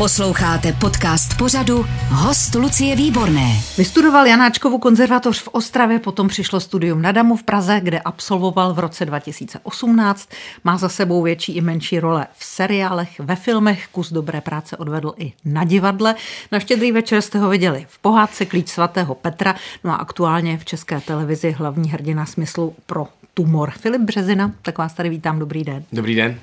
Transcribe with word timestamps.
Posloucháte 0.00 0.72
podcast 0.72 1.38
pořadu 1.38 1.86
Host 2.08 2.54
Lucie 2.54 2.96
Výborné. 2.96 3.60
Vystudoval 3.78 4.26
Janáčkovu 4.26 4.78
konzervatoř 4.78 5.42
v 5.42 5.48
Ostravě, 5.48 5.98
potom 5.98 6.28
přišlo 6.28 6.60
studium 6.60 7.02
na 7.02 7.12
Damu 7.12 7.36
v 7.36 7.42
Praze, 7.42 7.80
kde 7.82 8.00
absolvoval 8.00 8.74
v 8.74 8.78
roce 8.78 9.04
2018. 9.06 10.28
Má 10.64 10.76
za 10.76 10.88
sebou 10.88 11.22
větší 11.22 11.56
i 11.56 11.60
menší 11.60 12.00
role 12.00 12.26
v 12.38 12.44
seriálech, 12.44 13.20
ve 13.20 13.36
filmech, 13.36 13.88
kus 13.92 14.12
dobré 14.12 14.40
práce 14.40 14.76
odvedl 14.76 15.14
i 15.16 15.32
na 15.44 15.64
divadle. 15.64 16.14
Na 16.52 16.60
štědrý 16.60 16.92
večer 16.92 17.22
jste 17.22 17.38
ho 17.38 17.48
viděli 17.48 17.86
v 17.88 17.98
pohádce 17.98 18.46
Klíč 18.46 18.68
svatého 18.68 19.14
Petra, 19.14 19.54
no 19.84 19.90
a 19.90 19.96
aktuálně 19.96 20.58
v 20.58 20.64
české 20.64 21.00
televizi 21.00 21.50
hlavní 21.50 21.90
hrdina 21.90 22.26
smyslu 22.26 22.74
pro 22.86 23.06
tumor. 23.34 23.70
Filip 23.70 24.02
Březina, 24.02 24.52
tak 24.62 24.78
vás 24.78 24.94
tady 24.94 25.08
vítám, 25.08 25.38
dobrý 25.38 25.64
den. 25.64 25.84
Dobrý 25.92 26.14
den. 26.14 26.38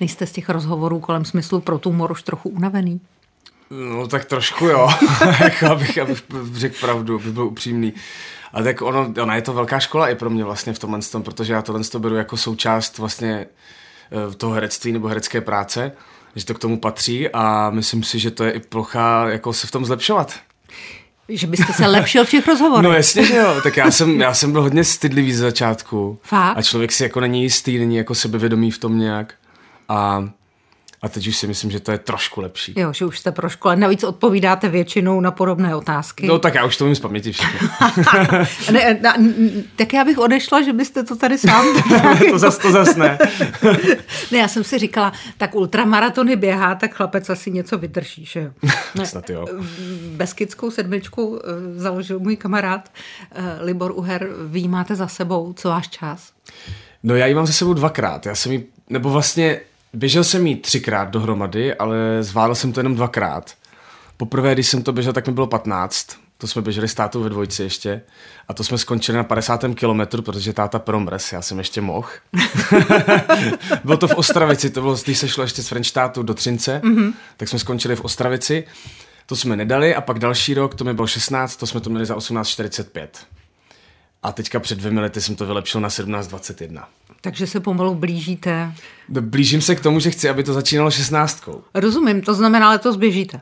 Nejste 0.00 0.26
z 0.26 0.32
těch 0.32 0.48
rozhovorů 0.48 1.00
kolem 1.00 1.24
smyslu 1.24 1.60
pro 1.60 1.78
tumor 1.78 2.12
už 2.12 2.22
trochu 2.22 2.48
unavený? 2.48 3.00
No 3.70 4.08
tak 4.08 4.24
trošku 4.24 4.66
jo, 4.66 4.88
jako 5.40 5.66
abych, 5.66 5.98
abych 5.98 6.22
řekl 6.52 6.76
pravdu, 6.80 7.14
abych 7.14 7.32
byl 7.32 7.44
upřímný. 7.44 7.92
A 8.52 8.62
tak 8.62 8.82
ono, 8.82 9.14
ona 9.22 9.34
je 9.34 9.42
to 9.42 9.52
velká 9.52 9.80
škola 9.80 10.08
i 10.08 10.14
pro 10.14 10.30
mě 10.30 10.44
vlastně 10.44 10.72
v 10.72 10.78
tomhle 10.78 11.00
tom, 11.00 11.22
protože 11.22 11.52
já 11.52 11.62
tohle 11.62 11.84
to 11.84 11.98
beru 11.98 12.14
jako 12.14 12.36
součást 12.36 12.98
vlastně 12.98 13.46
eh, 14.30 14.34
toho 14.34 14.52
herectví 14.52 14.92
nebo 14.92 15.08
herecké 15.08 15.40
práce, 15.40 15.92
že 16.36 16.44
to 16.44 16.54
k 16.54 16.58
tomu 16.58 16.78
patří 16.78 17.28
a 17.28 17.70
myslím 17.70 18.02
si, 18.02 18.18
že 18.18 18.30
to 18.30 18.44
je 18.44 18.52
i 18.52 18.60
plocha 18.60 19.28
jako 19.28 19.52
se 19.52 19.66
v 19.66 19.70
tom 19.70 19.84
zlepšovat. 19.84 20.34
Že 21.28 21.46
byste 21.46 21.72
se 21.72 21.86
lepšil 21.86 22.24
v 22.24 22.30
těch 22.30 22.48
rozhovorech. 22.48 22.84
No 22.90 22.96
jasně, 22.96 23.24
že 23.24 23.36
jo. 23.36 23.60
Tak 23.62 23.76
já 23.76 23.90
jsem, 23.90 24.20
já 24.20 24.34
jsem 24.34 24.52
byl 24.52 24.62
hodně 24.62 24.84
stydlivý 24.84 25.32
z 25.32 25.38
začátku. 25.38 26.18
Fakt? 26.22 26.56
A 26.56 26.62
člověk 26.62 26.92
si 26.92 27.02
jako 27.02 27.20
není 27.20 27.42
jistý, 27.42 27.78
není 27.78 27.96
jako 27.96 28.14
sebevědomý 28.14 28.70
v 28.70 28.78
tom 28.78 28.98
nějak. 28.98 29.34
A, 29.92 30.28
a 31.02 31.08
teď 31.08 31.26
už 31.26 31.36
si 31.36 31.46
myslím, 31.46 31.70
že 31.70 31.80
to 31.80 31.92
je 31.92 31.98
trošku 31.98 32.40
lepší. 32.40 32.74
Jo, 32.76 32.92
že 32.92 33.04
už 33.04 33.18
jste 33.18 33.32
pro 33.32 33.48
škole. 33.48 33.76
Navíc 33.76 34.04
odpovídáte 34.04 34.68
většinou 34.68 35.20
na 35.20 35.30
podobné 35.30 35.76
otázky. 35.76 36.26
No 36.26 36.38
tak 36.38 36.54
já 36.54 36.64
už 36.64 36.76
to 36.76 36.84
vím 36.84 36.94
z 36.94 37.00
paměti 37.00 37.32
všechno. 37.32 37.68
ne, 38.72 38.98
na, 39.02 39.14
tak 39.76 39.92
já 39.92 40.04
bych 40.04 40.18
odešla, 40.18 40.62
že 40.62 40.72
byste 40.72 41.02
to 41.02 41.16
tady 41.16 41.38
sám... 41.38 41.66
to 42.30 42.38
zas, 42.38 42.58
to 42.58 42.70
zas 42.70 42.96
ne. 42.96 43.18
ne, 44.32 44.38
já 44.38 44.48
jsem 44.48 44.64
si 44.64 44.78
říkala, 44.78 45.12
tak 45.38 45.54
ultramaratony 45.54 46.36
běhá, 46.36 46.74
tak 46.74 46.94
chlapec 46.94 47.30
asi 47.30 47.50
něco 47.50 47.78
vydrží, 47.78 48.24
že 48.24 48.40
jo? 48.40 49.04
Snad 49.04 49.30
jo. 49.30 49.46
Beskidskou 50.16 50.70
sedmičku 50.70 51.40
eh, 51.44 51.80
založil 51.80 52.18
můj 52.18 52.36
kamarád 52.36 52.90
eh, 53.32 53.58
Libor 53.64 53.92
Uher. 53.94 54.28
Vy 54.46 54.68
máte 54.68 54.96
za 54.96 55.08
sebou, 55.08 55.52
co 55.52 55.68
váš 55.68 55.88
čas? 55.88 56.32
No 57.02 57.14
já 57.14 57.26
ji 57.26 57.34
mám 57.34 57.46
za 57.46 57.52
sebou 57.52 57.74
dvakrát. 57.74 58.26
Já 58.26 58.34
jsem 58.34 58.52
jí, 58.52 58.64
nebo 58.90 59.10
vlastně 59.10 59.60
Běžel 59.94 60.24
jsem 60.24 60.46
jí 60.46 60.56
třikrát 60.56 61.10
dohromady, 61.10 61.74
ale 61.74 61.96
zvládl 62.20 62.54
jsem 62.54 62.72
to 62.72 62.80
jenom 62.80 62.94
dvakrát. 62.94 63.54
Poprvé, 64.16 64.54
když 64.54 64.68
jsem 64.68 64.82
to 64.82 64.92
běžel, 64.92 65.12
tak 65.12 65.26
mi 65.26 65.32
bylo 65.32 65.46
15. 65.46 66.06
To 66.38 66.46
jsme 66.46 66.62
běželi 66.62 66.88
s 66.88 66.94
tátou 66.94 67.22
ve 67.22 67.28
dvojci 67.28 67.62
ještě. 67.62 68.02
A 68.48 68.54
to 68.54 68.64
jsme 68.64 68.78
skončili 68.78 69.18
na 69.18 69.24
50. 69.24 69.64
kilometru, 69.74 70.22
protože 70.22 70.52
táta 70.52 70.78
promres, 70.78 71.32
já 71.32 71.42
jsem 71.42 71.58
ještě 71.58 71.80
mohl. 71.80 72.08
bylo 73.84 73.96
to 73.96 74.08
v 74.08 74.14
Ostravici, 74.14 74.70
to 74.70 74.80
bylo, 74.80 74.96
když 75.04 75.18
se 75.18 75.28
šlo 75.28 75.42
ještě 75.42 75.62
z 75.62 75.68
Frenštátu 75.68 76.22
do 76.22 76.34
Třince, 76.34 76.80
mm-hmm. 76.84 77.12
tak 77.36 77.48
jsme 77.48 77.58
skončili 77.58 77.96
v 77.96 78.00
Ostravici. 78.00 78.64
To 79.26 79.36
jsme 79.36 79.56
nedali 79.56 79.94
a 79.94 80.00
pak 80.00 80.18
další 80.18 80.54
rok, 80.54 80.74
to 80.74 80.84
mi 80.84 80.94
bylo 80.94 81.06
16, 81.06 81.56
to 81.56 81.66
jsme 81.66 81.80
to 81.80 81.90
měli 81.90 82.06
za 82.06 82.16
18.45. 82.16 83.08
A 84.22 84.32
teďka 84.32 84.60
před 84.60 84.78
dvěmi 84.78 85.00
lety 85.00 85.20
jsem 85.20 85.36
to 85.36 85.46
vylepšil 85.46 85.80
na 85.80 85.88
17.21. 85.88 86.84
Takže 87.24 87.46
se 87.46 87.60
pomalu 87.60 87.94
blížíte. 87.94 88.74
No, 89.08 89.22
blížím 89.22 89.60
se 89.60 89.74
k 89.74 89.80
tomu, 89.80 90.00
že 90.00 90.10
chci, 90.10 90.28
aby 90.28 90.44
to 90.44 90.52
začínalo 90.52 90.90
šestnáctkou. 90.90 91.62
Rozumím, 91.74 92.22
to 92.22 92.34
znamená, 92.34 92.70
letos 92.70 92.96
běžíte. 92.96 93.40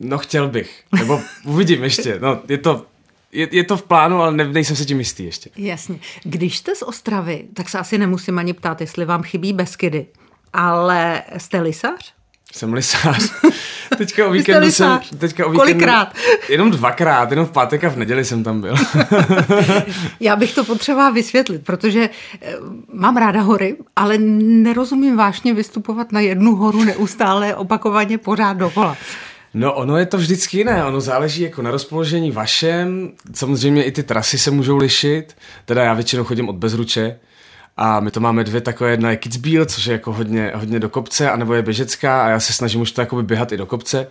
No 0.00 0.18
chtěl 0.18 0.48
bych, 0.48 0.82
nebo 0.94 1.20
uvidím 1.44 1.84
ještě. 1.84 2.18
No, 2.22 2.40
je 2.48 2.58
to, 2.58 2.86
je, 3.32 3.48
je 3.52 3.64
to 3.64 3.76
v 3.76 3.82
plánu, 3.82 4.22
ale 4.22 4.32
ne, 4.32 4.48
nejsem 4.48 4.76
si 4.76 4.86
tím 4.86 4.98
jistý 4.98 5.24
ještě. 5.24 5.50
Jasně. 5.56 5.98
Když 6.24 6.58
jste 6.58 6.74
z 6.74 6.82
Ostravy, 6.82 7.44
tak 7.54 7.68
se 7.68 7.78
asi 7.78 7.98
nemusím 7.98 8.38
ani 8.38 8.52
ptát, 8.52 8.80
jestli 8.80 9.04
vám 9.04 9.22
chybí 9.22 9.52
Beskydy. 9.52 10.06
Ale 10.52 11.22
jste 11.36 11.60
lisař? 11.60 12.15
Jsem 12.56 12.72
lisář. 12.72 13.32
Teďka 13.98 14.26
o 14.26 14.30
víkendu 14.30 14.70
jsem... 14.70 15.00
Teďka 15.18 15.46
o 15.46 15.50
víkendu, 15.50 15.72
Kolikrát? 15.72 16.14
Jenom 16.48 16.70
dvakrát, 16.70 17.30
jenom 17.30 17.46
v 17.46 17.50
pátek 17.50 17.84
a 17.84 17.88
v 17.88 17.96
neděli 17.96 18.24
jsem 18.24 18.44
tam 18.44 18.60
byl. 18.60 18.74
Já 20.20 20.36
bych 20.36 20.54
to 20.54 20.64
potřebovala 20.64 21.10
vysvětlit, 21.10 21.64
protože 21.64 22.10
eh, 22.42 22.54
mám 22.92 23.16
ráda 23.16 23.40
hory, 23.40 23.76
ale 23.96 24.18
nerozumím 24.18 25.16
vážně 25.16 25.54
vystupovat 25.54 26.12
na 26.12 26.20
jednu 26.20 26.54
horu 26.54 26.84
neustále, 26.84 27.54
opakovaně 27.54 28.18
pořád 28.18 28.56
dokola. 28.56 28.96
No 29.54 29.74
ono 29.74 29.96
je 29.96 30.06
to 30.06 30.18
vždycky 30.18 30.58
jiné, 30.58 30.84
ono 30.84 31.00
záleží 31.00 31.42
jako 31.42 31.62
na 31.62 31.70
rozpoložení 31.70 32.30
vašem, 32.30 33.12
samozřejmě 33.34 33.84
i 33.84 33.92
ty 33.92 34.02
trasy 34.02 34.38
se 34.38 34.50
můžou 34.50 34.76
lišit, 34.76 35.36
teda 35.64 35.84
já 35.84 35.94
většinou 35.94 36.24
chodím 36.24 36.48
od 36.48 36.56
Bezruče, 36.56 37.18
a 37.76 38.00
my 38.00 38.10
to 38.10 38.20
máme 38.20 38.44
dvě 38.44 38.60
takové, 38.60 38.90
jedna 38.90 39.10
je 39.10 39.16
Kitzbühel, 39.16 39.64
což 39.64 39.86
je 39.86 39.92
jako 39.92 40.12
hodně, 40.12 40.52
hodně 40.54 40.80
do 40.80 40.88
kopce, 40.88 41.30
anebo 41.30 41.54
je 41.54 41.62
běžecká 41.62 42.24
a 42.24 42.28
já 42.28 42.40
se 42.40 42.52
snažím 42.52 42.80
už 42.80 42.92
to 42.92 43.00
jakoby 43.00 43.22
běhat 43.22 43.52
i 43.52 43.56
do 43.56 43.66
kopce, 43.66 44.06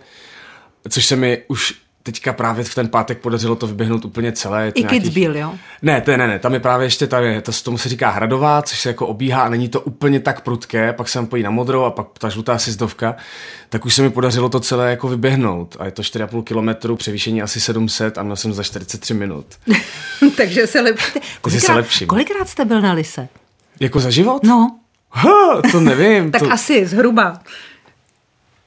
což 0.88 1.06
se 1.06 1.16
mi 1.16 1.42
už 1.48 1.74
teďka 2.06 2.32
právě 2.32 2.64
v 2.64 2.74
ten 2.74 2.88
pátek 2.88 3.18
podařilo 3.18 3.56
to 3.56 3.66
vyběhnout 3.66 4.04
úplně 4.04 4.32
celé. 4.32 4.72
I 4.74 4.80
nějakých... 4.80 5.02
Kitzbühel, 5.02 5.36
jo? 5.36 5.54
Ne, 5.82 6.00
to 6.00 6.10
je, 6.10 6.18
ne, 6.18 6.26
ne, 6.26 6.38
tam 6.38 6.54
je 6.54 6.60
právě 6.60 6.86
ještě, 6.86 7.06
tam 7.06 7.24
je, 7.24 7.40
to, 7.40 7.52
tomu 7.52 7.78
se 7.78 7.88
říká 7.88 8.10
hradová, 8.10 8.62
což 8.62 8.80
se 8.80 8.88
jako 8.88 9.06
obíhá 9.06 9.42
a 9.42 9.48
není 9.48 9.68
to 9.68 9.80
úplně 9.80 10.20
tak 10.20 10.40
prudké, 10.40 10.92
pak 10.92 11.08
se 11.08 11.22
pojí 11.22 11.42
na 11.42 11.50
modrou 11.50 11.82
a 11.82 11.90
pak 11.90 12.06
ta 12.18 12.28
žlutá 12.28 12.58
sizdovka, 12.58 13.16
tak 13.68 13.84
už 13.84 13.94
se 13.94 14.02
mi 14.02 14.10
podařilo 14.10 14.48
to 14.48 14.60
celé 14.60 14.90
jako 14.90 15.08
vyběhnout 15.08 15.76
a 15.78 15.84
je 15.84 15.90
to 15.90 16.02
4,5 16.02 16.42
kilometru, 16.42 16.96
převýšení 16.96 17.42
asi 17.42 17.60
700 17.60 18.18
a 18.18 18.22
měl 18.22 18.36
jsem 18.36 18.52
za 18.52 18.62
43 18.62 19.14
minut. 19.14 19.46
Takže 20.36 20.66
se 20.66 20.80
lepšíte. 20.80 21.20
Kolikrát, 21.40 21.66
se 21.66 21.72
lepším. 21.72 22.06
kolikrát 22.08 22.48
jste 22.48 22.64
byl 22.64 22.80
na 22.80 22.92
Lise? 22.92 23.28
Jako 23.80 24.00
za 24.00 24.10
život? 24.10 24.42
No. 24.42 24.76
Ha, 25.10 25.62
to 25.72 25.80
nevím. 25.80 26.30
tak 26.32 26.42
to... 26.42 26.52
asi 26.52 26.86
zhruba. 26.86 27.40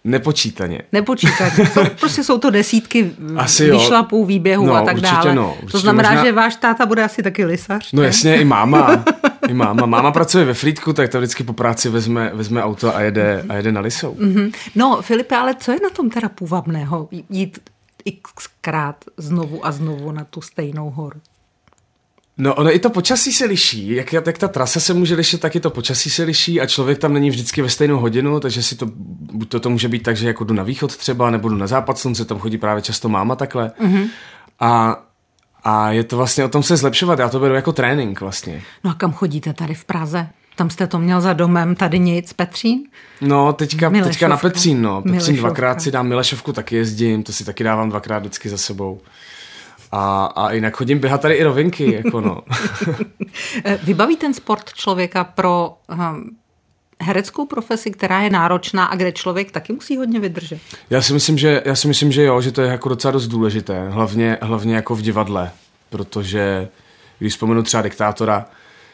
Nepočítaně. 0.03 0.81
Nepočítaně. 0.91 1.51
Jsou, 1.73 1.81
prostě 1.99 2.23
jsou 2.23 2.37
to 2.37 2.49
desítky 2.49 3.11
asi 3.37 3.71
vyšlapů, 3.71 4.25
výběhů 4.25 4.65
no, 4.65 4.73
a 4.73 4.81
tak 4.81 4.95
určitě 4.95 5.15
dále. 5.15 5.35
No, 5.35 5.53
určitě 5.53 5.71
to 5.71 5.79
znamená, 5.79 6.09
možná... 6.09 6.25
že 6.25 6.31
váš 6.31 6.55
táta 6.55 6.85
bude 6.85 7.03
asi 7.03 7.23
taky 7.23 7.45
lisař. 7.45 7.91
No 7.91 8.01
ne? 8.01 8.07
jasně, 8.07 8.41
i 8.41 8.45
máma. 8.45 9.03
I 9.47 9.53
máma. 9.53 9.85
Máma 9.85 10.11
pracuje 10.11 10.45
ve 10.45 10.53
Frýdku, 10.53 10.93
tak 10.93 11.09
to 11.09 11.17
vždycky 11.17 11.43
po 11.43 11.53
práci 11.53 11.89
vezme, 11.89 12.31
vezme 12.33 12.63
auto 12.63 12.95
a 12.95 13.01
jede, 13.01 13.45
a 13.49 13.55
jede 13.55 13.71
na 13.71 13.81
Lisou. 13.81 14.13
Mm-hmm. 14.13 14.51
No, 14.75 15.01
Filipe, 15.01 15.35
ale 15.35 15.55
co 15.55 15.71
je 15.71 15.79
na 15.83 15.89
tom 15.89 16.09
teda 16.09 16.29
půvabného? 16.29 17.09
Jít 17.29 17.59
xkrát 18.35 18.95
znovu 19.17 19.65
a 19.65 19.71
znovu 19.71 20.11
na 20.11 20.23
tu 20.23 20.41
stejnou 20.41 20.89
horu. 20.89 21.19
No, 22.41 22.55
ono 22.55 22.75
i 22.75 22.79
to 22.79 22.89
počasí 22.89 23.33
se 23.33 23.45
liší. 23.45 23.95
Jak, 23.95 24.13
jak 24.13 24.37
ta 24.37 24.47
trasa 24.47 24.79
se 24.79 24.93
může 24.93 25.15
lišit, 25.15 25.41
tak 25.41 25.55
i 25.55 25.59
to 25.59 25.69
počasí 25.69 26.09
se 26.09 26.23
liší 26.23 26.61
a 26.61 26.65
člověk 26.65 26.97
tam 26.97 27.13
není 27.13 27.29
vždycky 27.29 27.61
ve 27.61 27.69
stejnou 27.69 27.99
hodinu, 27.99 28.39
takže 28.39 28.63
si 28.63 28.75
to, 28.75 28.85
buď 29.33 29.49
to, 29.49 29.59
to 29.59 29.69
může 29.69 29.87
být 29.87 30.03
tak, 30.03 30.17
že 30.17 30.27
jako 30.27 30.43
jdu 30.43 30.53
na 30.53 30.63
východ 30.63 30.97
třeba, 30.97 31.29
nebo 31.29 31.49
jdu 31.49 31.55
na 31.55 31.67
západ 31.67 31.97
slunce, 31.97 32.25
tam 32.25 32.39
chodí 32.39 32.57
právě 32.57 32.81
často 32.81 33.09
máma 33.09 33.35
takhle. 33.35 33.71
Mm-hmm. 33.81 34.07
A, 34.59 35.03
a 35.63 35.91
je 35.91 36.03
to 36.03 36.17
vlastně 36.17 36.45
o 36.45 36.49
tom 36.49 36.63
se 36.63 36.77
zlepšovat, 36.77 37.19
já 37.19 37.29
to 37.29 37.39
beru 37.39 37.53
jako 37.53 37.71
trénink 37.71 38.21
vlastně. 38.21 38.61
No 38.83 38.91
a 38.91 38.93
kam 38.93 39.13
chodíte 39.13 39.53
tady 39.53 39.73
v 39.73 39.85
Praze? 39.85 40.27
Tam 40.55 40.69
jste 40.69 40.87
to 40.87 40.99
měl 40.99 41.21
za 41.21 41.33
domem, 41.33 41.75
tady 41.75 41.99
nic, 41.99 42.33
Petřín? 42.33 42.83
No, 43.21 43.53
teďka, 43.53 43.89
teďka 43.89 44.27
na 44.27 44.37
Petřín, 44.37 44.81
no. 44.81 45.01
Petřín 45.01 45.11
Milešovka. 45.11 45.41
dvakrát 45.41 45.81
si 45.81 45.91
dám 45.91 46.07
Milešovku, 46.07 46.53
taky 46.53 46.75
jezdím, 46.75 47.23
to 47.23 47.33
si 47.33 47.45
taky 47.45 47.63
dávám 47.63 47.89
dvakrát 47.89 48.19
vždycky 48.19 48.49
za 48.49 48.57
sebou. 48.57 49.01
A, 49.91 50.25
a 50.25 50.51
jinak 50.51 50.77
chodím 50.77 50.99
běhat 50.99 51.21
tady 51.21 51.33
i 51.33 51.43
rovinky, 51.43 51.93
jako 51.93 52.21
no. 52.21 52.41
Vybaví 53.83 54.17
ten 54.17 54.33
sport 54.33 54.73
člověka 54.73 55.23
pro 55.23 55.77
um, 55.91 56.37
hereckou 57.01 57.45
profesi, 57.45 57.91
která 57.91 58.21
je 58.21 58.29
náročná 58.29 58.85
a 58.85 58.95
kde 58.95 59.11
člověk 59.11 59.51
taky 59.51 59.73
musí 59.73 59.97
hodně 59.97 60.19
vydržet? 60.19 60.59
Já 60.89 61.01
si 61.01 61.13
myslím, 61.13 61.37
že, 61.37 61.61
já 61.65 61.75
si 61.75 61.87
myslím, 61.87 62.11
že 62.11 62.23
jo, 62.23 62.41
že 62.41 62.51
to 62.51 62.61
je 62.61 62.71
jako 62.71 62.89
docela 62.89 63.11
dost 63.11 63.27
důležité, 63.27 63.89
hlavně, 63.89 64.37
hlavně 64.41 64.75
jako 64.75 64.95
v 64.95 65.01
divadle, 65.01 65.51
protože 65.89 66.67
když 67.19 67.33
vzpomenu 67.33 67.63
třeba 67.63 67.83
diktátora, 67.83 68.45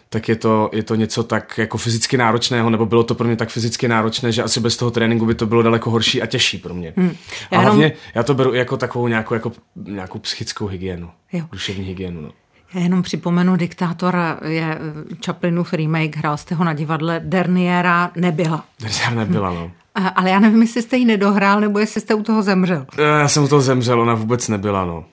tak 0.09 0.29
je 0.29 0.35
to, 0.35 0.69
je 0.73 0.83
to 0.83 0.95
něco 0.95 1.23
tak 1.23 1.57
jako 1.57 1.77
fyzicky 1.77 2.17
náročného, 2.17 2.69
nebo 2.69 2.85
bylo 2.85 3.03
to 3.03 3.15
pro 3.15 3.27
mě 3.27 3.35
tak 3.35 3.49
fyzicky 3.49 3.87
náročné, 3.87 4.31
že 4.31 4.43
asi 4.43 4.59
bez 4.59 4.77
toho 4.77 4.91
tréninku 4.91 5.25
by 5.25 5.35
to 5.35 5.45
bylo 5.45 5.61
daleko 5.61 5.89
horší 5.89 6.21
a 6.21 6.25
těžší 6.25 6.57
pro 6.57 6.73
mě. 6.73 6.93
Hmm. 6.97 7.15
Já 7.51 7.57
a 7.57 7.61
hlavně 7.61 7.83
jenom... 7.83 7.97
já 8.15 8.23
to 8.23 8.33
beru 8.33 8.53
jako 8.53 8.77
takovou 8.77 9.07
nějakou, 9.07 9.33
jako, 9.33 9.51
nějakou 9.75 10.19
psychickou 10.19 10.67
hygienu, 10.67 11.09
jo. 11.33 11.45
duševní 11.51 11.85
hygienu. 11.85 12.21
No. 12.21 12.29
Já 12.73 12.81
jenom 12.81 13.01
připomenu, 13.01 13.55
diktátor 13.55 14.17
je 14.45 14.79
Chaplinův 15.25 15.73
remake, 15.73 16.17
hrál 16.17 16.37
jste 16.37 16.55
ho 16.55 16.63
na 16.63 16.73
divadle, 16.73 17.21
Derniera 17.23 18.11
nebyla. 18.15 18.65
Derniera 18.79 19.15
nebyla, 19.15 19.49
no. 19.49 19.71
Ale 20.15 20.29
já 20.29 20.39
nevím, 20.39 20.61
jestli 20.61 20.81
jste 20.81 20.97
ji 20.97 21.05
nedohrál, 21.05 21.61
nebo 21.61 21.79
jestli 21.79 22.01
jste 22.01 22.13
u 22.13 22.23
toho 22.23 22.43
zemřel. 22.43 22.85
Já 22.97 23.27
jsem 23.27 23.43
u 23.43 23.47
toho 23.47 23.61
zemřel, 23.61 24.01
ona 24.01 24.13
vůbec 24.13 24.47
nebyla, 24.47 24.85
no. 24.85 25.05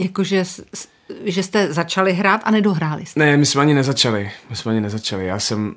Jakože 0.00 0.44
že 1.24 1.42
jste 1.42 1.72
začali 1.72 2.12
hrát 2.12 2.40
a 2.44 2.50
nedohráli 2.50 3.06
jste? 3.06 3.20
Ne, 3.20 3.36
my 3.36 3.46
jsme 3.46 3.60
ani 3.60 3.74
nezačali. 3.74 4.30
My 4.50 4.56
jsme 4.56 4.72
ani 4.72 4.80
nezačali. 4.80 5.26
Já 5.26 5.38
jsem, 5.38 5.74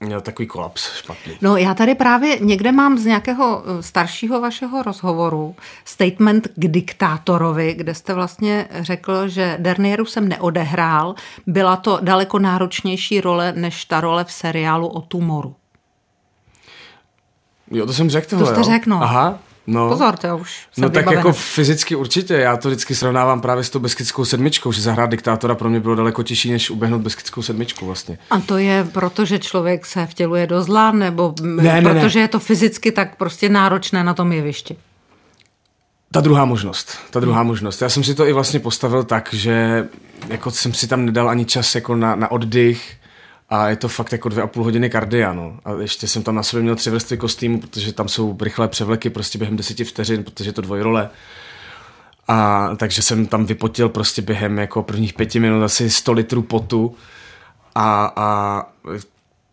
měl 0.00 0.20
takový 0.20 0.48
kolaps 0.48 0.94
špatný. 0.94 1.32
No 1.42 1.56
já 1.56 1.74
tady 1.74 1.94
právě 1.94 2.38
někde 2.40 2.72
mám 2.72 2.98
z 2.98 3.04
nějakého 3.04 3.62
eh, 3.64 3.82
staršího 3.82 4.40
vašeho 4.40 4.82
rozhovoru 4.82 5.56
statement 5.84 6.48
k 6.56 6.68
diktátorovi, 6.68 7.74
kde 7.74 7.94
jste 7.94 8.14
vlastně 8.14 8.68
řekl, 8.80 9.28
že 9.28 9.56
Dernieru 9.60 10.04
jsem 10.04 10.28
neodehrál, 10.28 11.14
byla 11.46 11.76
to 11.76 11.98
daleko 12.02 12.38
náročnější 12.38 13.20
role 13.20 13.52
než 13.56 13.84
ta 13.84 14.00
role 14.00 14.24
v 14.24 14.32
seriálu 14.32 14.88
o 14.88 15.00
tumoru. 15.00 15.54
Jo, 17.70 17.86
to 17.86 17.92
jsem 17.92 18.10
řekl 18.10 18.38
To 18.38 18.46
jste 18.46 18.62
řekl, 18.62 18.90
no. 18.90 19.02
Aha, 19.02 19.38
no. 19.66 19.88
Pozor, 19.88 20.16
to 20.16 20.36
už 20.38 20.50
jsem 20.72 20.82
No 20.82 20.88
tak 20.90 21.02
vybavená. 21.04 21.18
jako 21.18 21.32
fyzicky 21.32 21.94
určitě, 21.96 22.34
já 22.34 22.56
to 22.56 22.68
vždycky 22.68 22.94
srovnávám 22.94 23.40
právě 23.40 23.64
s 23.64 23.70
tou 23.70 23.78
beskidskou 23.78 24.24
sedmičkou, 24.24 24.72
že 24.72 24.82
zahrát 24.82 25.10
diktátora 25.10 25.54
pro 25.54 25.70
mě 25.70 25.80
bylo 25.80 25.94
daleko 25.94 26.22
těžší, 26.22 26.50
než 26.52 26.70
uběhnout 26.70 27.00
beskidskou 27.02 27.42
sedmičku 27.42 27.86
vlastně. 27.86 28.18
A 28.30 28.40
to 28.40 28.56
je 28.58 28.84
proto, 28.92 29.24
že 29.24 29.38
člověk 29.38 29.86
se 29.86 30.06
vtěluje 30.06 30.46
do 30.46 30.62
zla, 30.62 30.92
nebo 30.92 31.34
Ne, 31.42 31.62
ne, 31.62 31.80
ne. 31.80 31.94
protože 32.00 32.18
je 32.20 32.28
to 32.28 32.38
fyzicky 32.40 32.92
tak 32.92 33.16
prostě 33.16 33.48
náročné 33.48 34.04
na 34.04 34.14
tom 34.14 34.32
jevišti? 34.32 34.76
Ta 36.12 36.20
druhá 36.20 36.44
možnost, 36.44 36.98
ta 37.10 37.20
druhá 37.20 37.42
možnost. 37.42 37.82
Já 37.82 37.88
jsem 37.88 38.04
si 38.04 38.14
to 38.14 38.26
i 38.26 38.32
vlastně 38.32 38.60
postavil 38.60 39.04
tak, 39.04 39.28
že 39.32 39.88
jako 40.28 40.50
jsem 40.50 40.74
si 40.74 40.86
tam 40.86 41.06
nedal 41.06 41.30
ani 41.30 41.44
čas 41.44 41.74
jako 41.74 41.96
na, 41.96 42.16
na 42.16 42.30
oddych 42.30 42.92
a 43.52 43.68
je 43.68 43.76
to 43.76 43.88
fakt 43.88 44.12
jako 44.12 44.28
dvě 44.28 44.42
a 44.42 44.46
půl 44.46 44.64
hodiny 44.64 44.90
kardia, 44.90 45.32
no. 45.32 45.58
A 45.64 45.72
ještě 45.72 46.08
jsem 46.08 46.22
tam 46.22 46.34
na 46.34 46.42
sobě 46.42 46.62
měl 46.62 46.76
tři 46.76 46.90
vrstvy 46.90 47.16
kostýmu, 47.16 47.60
protože 47.60 47.92
tam 47.92 48.08
jsou 48.08 48.36
rychlé 48.40 48.68
převleky 48.68 49.10
prostě 49.10 49.38
během 49.38 49.56
deseti 49.56 49.84
vteřin, 49.84 50.24
protože 50.24 50.48
je 50.48 50.52
to 50.52 50.62
dvojrole. 50.62 51.10
A 52.28 52.68
takže 52.76 53.02
jsem 53.02 53.26
tam 53.26 53.46
vypotil 53.46 53.88
prostě 53.88 54.22
během 54.22 54.58
jako 54.58 54.82
prvních 54.82 55.14
pěti 55.14 55.40
minut 55.40 55.64
asi 55.64 55.90
100 55.90 56.12
litrů 56.12 56.42
potu 56.42 56.94
a, 57.74 58.12
a 58.16 58.62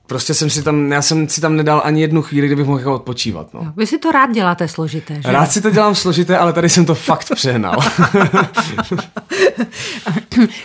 prostě 0.09 0.33
jsem 0.33 0.49
si 0.49 0.63
tam, 0.63 0.91
já 0.91 1.01
jsem 1.01 1.29
si 1.29 1.41
tam 1.41 1.55
nedal 1.55 1.81
ani 1.85 2.01
jednu 2.01 2.21
chvíli, 2.21 2.47
kdybych 2.47 2.65
mohl 2.65 2.79
jako 2.79 2.95
odpočívat, 2.95 3.53
no. 3.53 3.73
Vy 3.77 3.87
si 3.87 3.97
to 3.97 4.11
rád 4.11 4.31
děláte 4.31 4.67
složité, 4.67 5.15
že? 5.15 5.31
Rád 5.31 5.51
si 5.51 5.61
to 5.61 5.69
dělám 5.69 5.95
složité, 5.95 6.37
ale 6.37 6.53
tady 6.53 6.69
jsem 6.69 6.85
to 6.85 6.95
fakt 6.95 7.31
přehnal. 7.35 7.79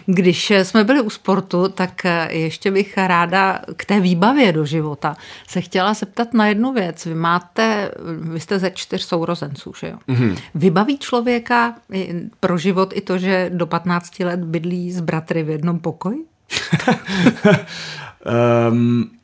Když 0.07 0.51
jsme 0.51 0.85
byli 0.85 1.01
u 1.01 1.11
sportu, 1.11 1.69
tak 1.69 2.03
ještě 2.31 2.71
bych 2.71 2.99
ráda 2.99 3.61
k 3.77 3.85
té 3.85 4.01
výbavě 4.01 4.53
do 4.53 4.65
života 4.65 5.17
se 5.49 5.61
chtěla 5.61 5.95
zeptat 5.95 6.35
na 6.35 6.47
jednu 6.47 6.73
věc. 6.73 7.05
Vy 7.05 7.15
máte, 7.15 7.91
vy 8.21 8.41
jste 8.41 8.59
ze 8.59 8.71
čtyř 8.71 9.03
sourozenců, 9.03 9.73
že 9.81 9.89
jo? 9.89 9.97
Mm-hmm. 10.09 10.37
Vybaví 10.55 10.99
člověka 10.99 11.75
pro 12.41 12.59
život 12.59 12.93
i 12.97 13.01
to, 13.01 13.19
že 13.19 13.51
do 13.55 13.67
15 13.67 14.21
let 14.21 14.41
bydlí 14.41 14.93
s 14.93 15.01
bratry 15.01 15.43
v 15.43 15.51
jednom 15.51 15.79
pokoji? 15.79 16.19
um, 18.71 19.11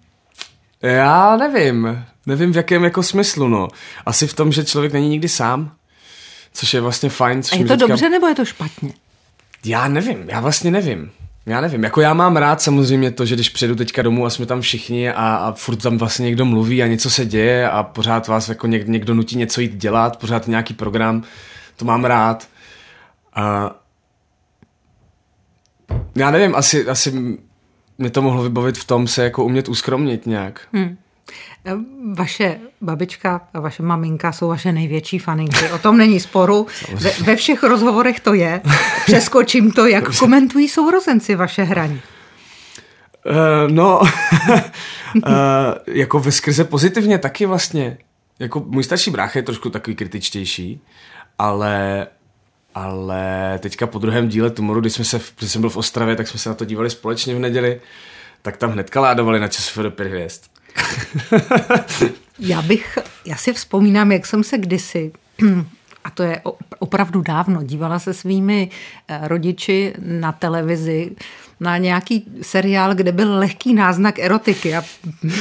já 0.82 1.36
nevím. 1.36 2.04
Nevím 2.26 2.52
v 2.52 2.56
jakém 2.56 2.84
jako 2.84 3.02
smyslu, 3.02 3.48
no. 3.48 3.68
Asi 4.06 4.26
v 4.26 4.34
tom, 4.34 4.52
že 4.52 4.64
člověk 4.64 4.92
není 4.92 5.08
nikdy 5.08 5.28
sám. 5.28 5.72
Což 6.52 6.74
je 6.74 6.80
vlastně 6.80 7.10
fajn. 7.10 7.42
Což 7.42 7.52
A 7.52 7.56
je 7.56 7.64
to 7.64 7.68
teďka- 7.68 7.86
dobře 7.86 8.08
nebo 8.10 8.26
je 8.26 8.34
to 8.34 8.44
špatně? 8.44 8.92
Já 9.64 9.88
nevím, 9.88 10.24
já 10.28 10.40
vlastně 10.40 10.70
nevím. 10.70 11.10
Já 11.46 11.60
nevím, 11.60 11.84
jako 11.84 12.00
já 12.00 12.14
mám 12.14 12.36
rád 12.36 12.62
samozřejmě 12.62 13.10
to, 13.10 13.26
že 13.26 13.34
když 13.34 13.48
přijedu 13.48 13.74
teďka 13.74 14.02
domů 14.02 14.26
a 14.26 14.30
jsme 14.30 14.46
tam 14.46 14.60
všichni 14.60 15.10
a, 15.10 15.34
a 15.36 15.52
furt 15.52 15.76
tam 15.76 15.98
vlastně 15.98 16.24
někdo 16.24 16.44
mluví 16.44 16.82
a 16.82 16.86
něco 16.86 17.10
se 17.10 17.24
děje 17.26 17.70
a 17.70 17.82
pořád 17.82 18.28
vás 18.28 18.48
jako 18.48 18.66
něk, 18.66 18.88
někdo 18.88 19.14
nutí 19.14 19.36
něco 19.36 19.60
jít 19.60 19.74
dělat, 19.74 20.16
pořád 20.16 20.48
nějaký 20.48 20.74
program, 20.74 21.22
to 21.76 21.84
mám 21.84 22.04
rád. 22.04 22.48
A 23.34 23.70
já 26.16 26.30
nevím, 26.30 26.54
asi, 26.56 26.86
asi 26.88 27.38
mě 28.00 28.10
to 28.10 28.22
mohlo 28.22 28.42
vybavit 28.42 28.78
v 28.78 28.84
tom 28.84 29.06
se 29.06 29.24
jako 29.24 29.44
umět 29.44 29.68
uskromnit 29.68 30.26
nějak. 30.26 30.60
Hmm. 30.72 30.96
Vaše 32.14 32.60
babička 32.80 33.40
a 33.54 33.60
vaše 33.60 33.82
maminka 33.82 34.32
jsou 34.32 34.48
vaše 34.48 34.72
největší 34.72 35.18
faninky. 35.18 35.70
O 35.70 35.78
tom 35.78 35.96
není 35.96 36.20
sporu. 36.20 36.66
Ve, 36.94 37.10
ve 37.10 37.36
všech 37.36 37.62
rozhovorech 37.62 38.20
to 38.20 38.34
je. 38.34 38.60
Přeskočím 39.06 39.72
to, 39.72 39.86
jak 39.86 40.18
komentují 40.18 40.68
sourozenci 40.68 41.34
vaše 41.34 41.62
hraní. 41.62 42.00
Uh, 43.26 43.72
no, 43.72 44.00
uh, 44.00 44.60
jako 45.86 46.20
ve 46.20 46.32
skrze 46.32 46.64
pozitivně 46.64 47.18
taky 47.18 47.46
vlastně. 47.46 47.98
Jako 48.38 48.60
můj 48.66 48.84
starší 48.84 49.10
brácha 49.10 49.38
je 49.38 49.42
trošku 49.42 49.70
takový 49.70 49.96
kritičtější, 49.96 50.80
ale 51.38 52.06
ale 52.74 53.58
teďka 53.58 53.86
po 53.86 53.98
druhém 53.98 54.28
díle 54.28 54.50
Tumoru, 54.50 54.80
když, 54.80 54.92
jsme 54.92 55.04
se, 55.04 55.20
když 55.38 55.52
jsem 55.52 55.60
byl 55.60 55.70
v 55.70 55.76
Ostravě, 55.76 56.16
tak 56.16 56.28
jsme 56.28 56.38
se 56.38 56.48
na 56.48 56.54
to 56.54 56.64
dívali 56.64 56.90
společně 56.90 57.34
v 57.34 57.38
neděli, 57.38 57.80
tak 58.42 58.56
tam 58.56 58.70
hnedka 58.70 59.00
ládovali 59.00 59.40
na 59.40 59.48
čas 59.48 59.78
do 59.78 59.92
hvězd. 59.98 60.42
Já 62.38 62.62
bych, 62.62 62.98
já 63.24 63.36
si 63.36 63.52
vzpomínám, 63.52 64.12
jak 64.12 64.26
jsem 64.26 64.44
se 64.44 64.58
kdysi, 64.58 65.12
a 66.04 66.10
to 66.10 66.22
je 66.22 66.42
opravdu 66.78 67.22
dávno, 67.22 67.62
dívala 67.62 67.98
se 67.98 68.14
svými 68.14 68.70
eh, 69.08 69.20
rodiči 69.28 69.94
na 69.98 70.32
televizi 70.32 71.10
na 71.60 71.78
nějaký 71.78 72.24
seriál, 72.42 72.94
kde 72.94 73.12
byl 73.12 73.38
lehký 73.38 73.74
náznak 73.74 74.18
erotiky 74.18 74.74
a 74.76 74.82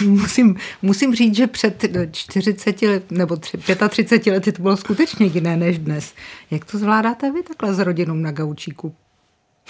musím, 0.06 0.56
musím 0.82 1.16
říct, 1.16 1.36
že 1.36 1.48
před 1.48 1.86
40 2.12 2.82
let, 2.82 3.12
nebo 3.12 3.36
tři- 3.36 3.90
35 3.90 4.34
lety 4.34 4.52
to 4.52 4.62
bylo 4.62 4.78
skutečně 4.78 5.26
jiné 5.26 5.58
než 5.58 5.80
dnes. 5.80 6.14
Jak 6.52 6.66
to 6.66 6.78
zvládáte 6.78 7.32
vy 7.32 7.44
takhle 7.44 7.74
s 7.74 7.80
rodinou 7.80 8.16
na 8.16 8.32
gaučíku? 8.32 8.96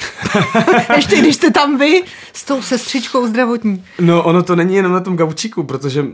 Ještě 0.95 1.15
když 1.15 1.35
jste 1.35 1.51
tam 1.51 1.77
vy 1.77 2.03
s 2.33 2.43
tou 2.43 2.61
sestřičkou 2.61 3.27
zdravotní. 3.27 3.83
No, 3.99 4.23
ono 4.23 4.43
to 4.43 4.55
není 4.55 4.75
jenom 4.75 4.91
na 4.91 4.99
tom 4.99 5.17
gaučíku, 5.17 5.63
protože 5.63 6.05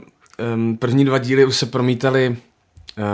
um, 0.56 0.78
první 0.78 1.06
dva 1.06 1.18
díly 1.18 1.46
už 1.46 1.56
se 1.56 1.66
promítali 1.66 2.38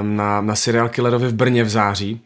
um, 0.02 0.16
na, 0.16 0.42
na 0.42 0.56
seriál 0.56 0.90
Killerovi 0.90 1.28
v 1.28 1.34
Brně 1.34 1.64
v 1.64 1.70
září 1.70 2.22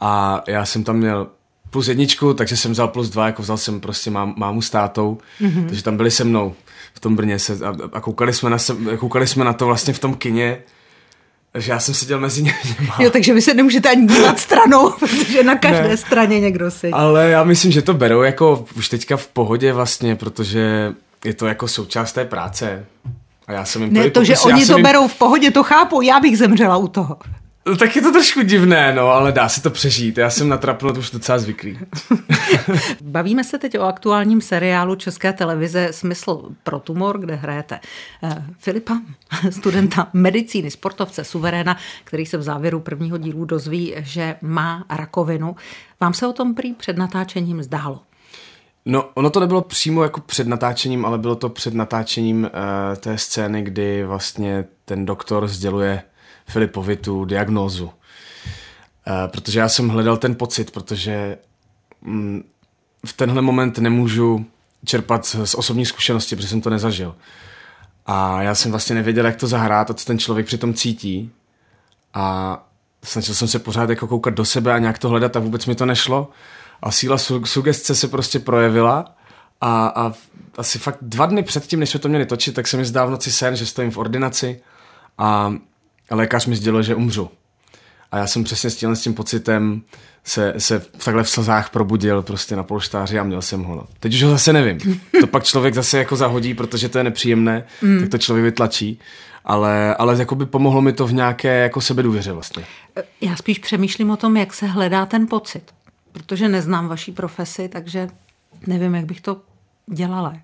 a 0.00 0.42
já 0.46 0.64
jsem 0.64 0.84
tam 0.84 0.96
měl 0.96 1.26
plus 1.70 1.88
jedničku, 1.88 2.34
takže 2.34 2.56
jsem 2.56 2.72
vzal 2.72 2.88
plus 2.88 3.08
dva, 3.10 3.26
jako 3.26 3.42
vzal 3.42 3.56
jsem 3.56 3.80
prostě 3.80 4.10
mám, 4.10 4.34
mámu 4.36 4.62
s 4.62 4.70
tátou, 4.70 5.18
mm-hmm. 5.40 5.66
takže 5.66 5.82
tam 5.82 5.96
byli 5.96 6.10
se 6.10 6.24
mnou 6.24 6.54
v 6.94 7.00
tom 7.00 7.16
Brně 7.16 7.38
se, 7.38 7.58
a, 7.66 7.74
a 7.92 8.00
koukali, 8.00 8.32
jsme 8.32 8.50
na 8.50 8.58
se, 8.58 8.76
koukali 8.98 9.26
jsme 9.26 9.44
na 9.44 9.52
to 9.52 9.66
vlastně 9.66 9.94
v 9.94 9.98
tom 9.98 10.14
kině, 10.14 10.58
že 11.54 11.72
já 11.72 11.78
jsem 11.80 11.94
seděl 11.94 12.20
mezi 12.20 12.42
nimi. 12.42 12.56
Jo, 12.98 13.10
takže 13.10 13.34
vy 13.34 13.42
se 13.42 13.54
nemůžete 13.54 13.90
ani 13.90 14.06
dívat 14.06 14.38
stranou, 14.40 14.90
protože 14.98 15.42
na 15.42 15.54
každé 15.54 15.88
Ne. 15.88 15.96
straně 15.96 16.40
někdo 16.40 16.70
sedí. 16.70 16.92
Ale 16.92 17.30
já 17.30 17.44
myslím, 17.44 17.72
že 17.72 17.82
to 17.82 17.94
berou 17.94 18.22
jako 18.22 18.66
už 18.76 18.88
teďka 18.88 19.16
v 19.16 19.26
pohodě 19.26 19.72
vlastně, 19.72 20.16
protože 20.16 20.94
je 21.24 21.34
to 21.34 21.46
jako 21.46 21.68
součást 21.68 22.12
té 22.12 22.24
práce. 22.24 22.86
A 23.46 23.52
já 23.52 23.64
jsem 23.64 23.82
jim 23.82 23.92
Ne, 23.92 24.06
i 24.06 24.10
to, 24.10 24.24
že 24.24 24.38
oni 24.38 24.66
to 24.66 24.76
jim- 24.76 24.82
berou 24.82 25.08
v 25.08 25.14
pohodě, 25.14 25.50
to 25.50 25.62
chápu, 25.62 26.02
já 26.02 26.20
bych 26.20 26.38
zemřela 26.38 26.76
u 26.76 26.88
toho. 26.88 27.16
No, 27.68 27.76
tak 27.76 27.96
je 27.96 28.02
to 28.02 28.12
trošku 28.12 28.42
divné, 28.42 28.92
no, 28.94 29.08
ale 29.08 29.32
dá 29.32 29.48
se 29.48 29.62
to 29.62 29.70
přežít. 29.70 30.18
Já 30.18 30.30
jsem 30.30 30.48
na 30.48 30.56
trapnot 30.56 30.96
už 30.96 31.10
docela 31.10 31.38
zvyklý. 31.38 31.78
Bavíme 33.00 33.44
se 33.44 33.58
teď 33.58 33.78
o 33.78 33.82
aktuálním 33.82 34.40
seriálu 34.40 34.94
České 34.94 35.32
televize 35.32 35.88
Smysl 35.90 36.48
pro 36.62 36.78
tumor, 36.78 37.18
kde 37.18 37.34
hrajete 37.34 37.80
eh, 38.22 38.44
Filipa, 38.58 39.00
studenta 39.50 40.08
medicíny, 40.12 40.70
sportovce, 40.70 41.24
suveréna, 41.24 41.76
který 42.04 42.26
se 42.26 42.36
v 42.36 42.42
závěru 42.42 42.80
prvního 42.80 43.18
dílu 43.18 43.44
dozví, 43.44 43.94
že 43.98 44.36
má 44.42 44.84
rakovinu. 44.90 45.56
Vám 46.00 46.14
se 46.14 46.26
o 46.26 46.32
tom 46.32 46.54
prý 46.54 46.74
před 46.74 46.96
natáčením 46.96 47.62
zdálo. 47.62 48.00
No, 48.84 49.04
ono 49.14 49.30
to 49.30 49.40
nebylo 49.40 49.62
přímo 49.62 50.02
jako 50.02 50.20
před 50.20 50.46
natáčením, 50.46 51.04
ale 51.04 51.18
bylo 51.18 51.36
to 51.36 51.48
před 51.48 51.74
natáčením 51.74 52.42
uh, 52.44 52.50
té 52.96 53.18
scény, 53.18 53.62
kdy 53.62 54.04
vlastně 54.04 54.64
ten 54.84 55.06
doktor 55.06 55.48
sděluje 55.48 56.02
Filipovi 56.48 56.96
tu 56.96 57.24
diagnózu. 57.24 57.84
Uh, 57.84 57.92
protože 59.26 59.60
já 59.60 59.68
jsem 59.68 59.88
hledal 59.88 60.16
ten 60.16 60.34
pocit, 60.34 60.70
protože 60.70 61.38
mm, 62.02 62.42
v 63.06 63.12
tenhle 63.12 63.42
moment 63.42 63.78
nemůžu 63.78 64.46
čerpat 64.84 65.26
z, 65.26 65.54
osobní 65.54 65.86
zkušenosti, 65.86 66.36
protože 66.36 66.48
jsem 66.48 66.60
to 66.60 66.70
nezažil. 66.70 67.16
A 68.06 68.42
já 68.42 68.54
jsem 68.54 68.70
vlastně 68.70 68.94
nevěděl, 68.94 69.26
jak 69.26 69.36
to 69.36 69.46
zahrát 69.46 69.90
a 69.90 69.94
co 69.94 70.06
ten 70.06 70.18
člověk 70.18 70.46
přitom 70.46 70.74
cítí. 70.74 71.30
A 72.14 72.58
snažil 73.04 73.34
jsem 73.34 73.48
se 73.48 73.58
pořád 73.58 73.90
jako 73.90 74.06
koukat 74.06 74.34
do 74.34 74.44
sebe 74.44 74.72
a 74.72 74.78
nějak 74.78 74.98
to 74.98 75.08
hledat 75.08 75.36
a 75.36 75.40
vůbec 75.40 75.66
mi 75.66 75.74
to 75.74 75.86
nešlo. 75.86 76.30
A 76.82 76.90
síla 76.90 77.16
su- 77.16 77.44
sugestce 77.44 77.94
se 77.94 78.08
prostě 78.08 78.38
projevila 78.38 79.14
a, 79.60 79.86
a 79.86 80.12
asi 80.58 80.78
fakt 80.78 80.98
dva 81.02 81.26
dny 81.26 81.42
předtím, 81.42 81.80
než 81.80 81.90
jsme 81.90 82.00
to 82.00 82.08
měli 82.08 82.26
točit, 82.26 82.54
tak 82.54 82.68
se 82.68 82.76
mi 82.76 82.84
zdál 82.84 83.08
v 83.08 83.10
noci 83.10 83.32
sen, 83.32 83.56
že 83.56 83.66
stojím 83.66 83.90
v 83.90 83.98
ordinaci 83.98 84.60
a 85.18 85.54
lékař 86.14 86.46
mi 86.46 86.56
sdělil, 86.56 86.82
že 86.82 86.94
umřu. 86.94 87.30
A 88.12 88.18
já 88.18 88.26
jsem 88.26 88.44
přesně 88.44 88.70
s 88.70 88.76
tím, 88.76 88.96
s 88.96 89.02
tím 89.02 89.14
pocitem 89.14 89.82
se, 90.24 90.54
se 90.58 90.80
takhle 91.04 91.24
v 91.24 91.30
slzách 91.30 91.70
probudil 91.70 92.22
prostě 92.22 92.56
na 92.56 92.62
polštáři 92.62 93.18
a 93.18 93.22
měl 93.22 93.42
jsem 93.42 93.62
ho. 93.64 93.74
No. 93.74 93.86
Teď 94.00 94.14
už 94.14 94.22
ho 94.22 94.30
zase 94.30 94.52
nevím. 94.52 95.00
To 95.20 95.26
pak 95.26 95.44
člověk 95.44 95.74
zase 95.74 95.98
jako 95.98 96.16
zahodí, 96.16 96.54
protože 96.54 96.88
to 96.88 96.98
je 96.98 97.04
nepříjemné, 97.04 97.64
mm. 97.82 98.00
tak 98.00 98.08
to 98.08 98.18
člověk 98.18 98.44
vytlačí. 98.44 99.00
Ale, 99.44 99.94
ale 99.94 100.18
jako 100.18 100.34
by 100.34 100.46
pomohlo 100.46 100.80
mi 100.80 100.92
to 100.92 101.06
v 101.06 101.12
nějaké 101.12 101.62
jako 101.62 101.80
sebedůvěře 101.80 102.32
vlastně. 102.32 102.64
Já 103.20 103.36
spíš 103.36 103.58
přemýšlím 103.58 104.10
o 104.10 104.16
tom, 104.16 104.36
jak 104.36 104.54
se 104.54 104.66
hledá 104.66 105.06
ten 105.06 105.26
pocit, 105.26 105.62
protože 106.12 106.48
neznám 106.48 106.88
vaší 106.88 107.12
profesi, 107.12 107.68
takže 107.68 108.08
nevím, 108.66 108.94
jak 108.94 109.04
bych 109.04 109.20
to 109.20 109.40
dělala. 109.86 110.34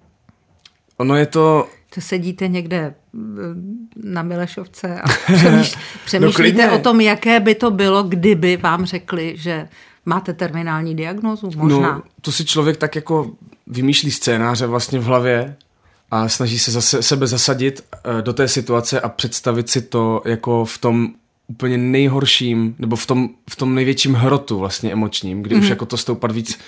Ono 0.96 1.16
je 1.16 1.26
to... 1.26 1.68
To 1.94 2.00
sedíte 2.00 2.48
někde 2.48 2.94
mm, 3.12 3.88
na 4.04 4.22
Milešovce 4.22 5.00
a 5.00 5.08
přemýšlíte, 5.34 5.80
přemýšlíte 6.04 6.66
no, 6.66 6.74
o 6.74 6.78
tom, 6.78 7.00
jaké 7.00 7.40
by 7.40 7.54
to 7.54 7.70
bylo, 7.70 8.02
kdyby 8.02 8.56
vám 8.56 8.84
řekli, 8.84 9.34
že 9.36 9.68
máte 10.06 10.32
terminální 10.32 10.94
diagnózu? 10.94 11.50
Možná. 11.56 11.92
No, 11.92 12.02
to 12.20 12.32
si 12.32 12.44
člověk 12.44 12.76
tak 12.76 12.96
jako 12.96 13.30
vymýšlí 13.66 14.10
scénáře 14.10 14.66
vlastně 14.66 14.98
v 14.98 15.04
hlavě 15.04 15.56
a 16.10 16.28
snaží 16.28 16.58
se 16.58 16.70
zase 16.70 17.02
sebe 17.02 17.26
zasadit 17.26 17.84
eh, 17.94 18.22
do 18.22 18.32
té 18.32 18.48
situace 18.48 19.00
a 19.00 19.08
představit 19.08 19.70
si 19.70 19.82
to 19.82 20.22
jako 20.24 20.64
v 20.64 20.78
tom 20.78 21.08
úplně 21.46 21.78
nejhorším, 21.78 22.74
nebo 22.78 22.96
v 22.96 23.06
tom, 23.06 23.28
v 23.50 23.56
tom 23.56 23.74
největším 23.74 24.14
hrotu 24.14 24.58
vlastně 24.58 24.92
emočním, 24.92 25.42
kdy 25.42 25.54
mm-hmm. 25.54 25.58
už 25.58 25.64
mhm. 25.64 25.72
jako 25.72 25.86
to 25.86 25.96
stoupat 25.96 26.32
víc, 26.32 26.58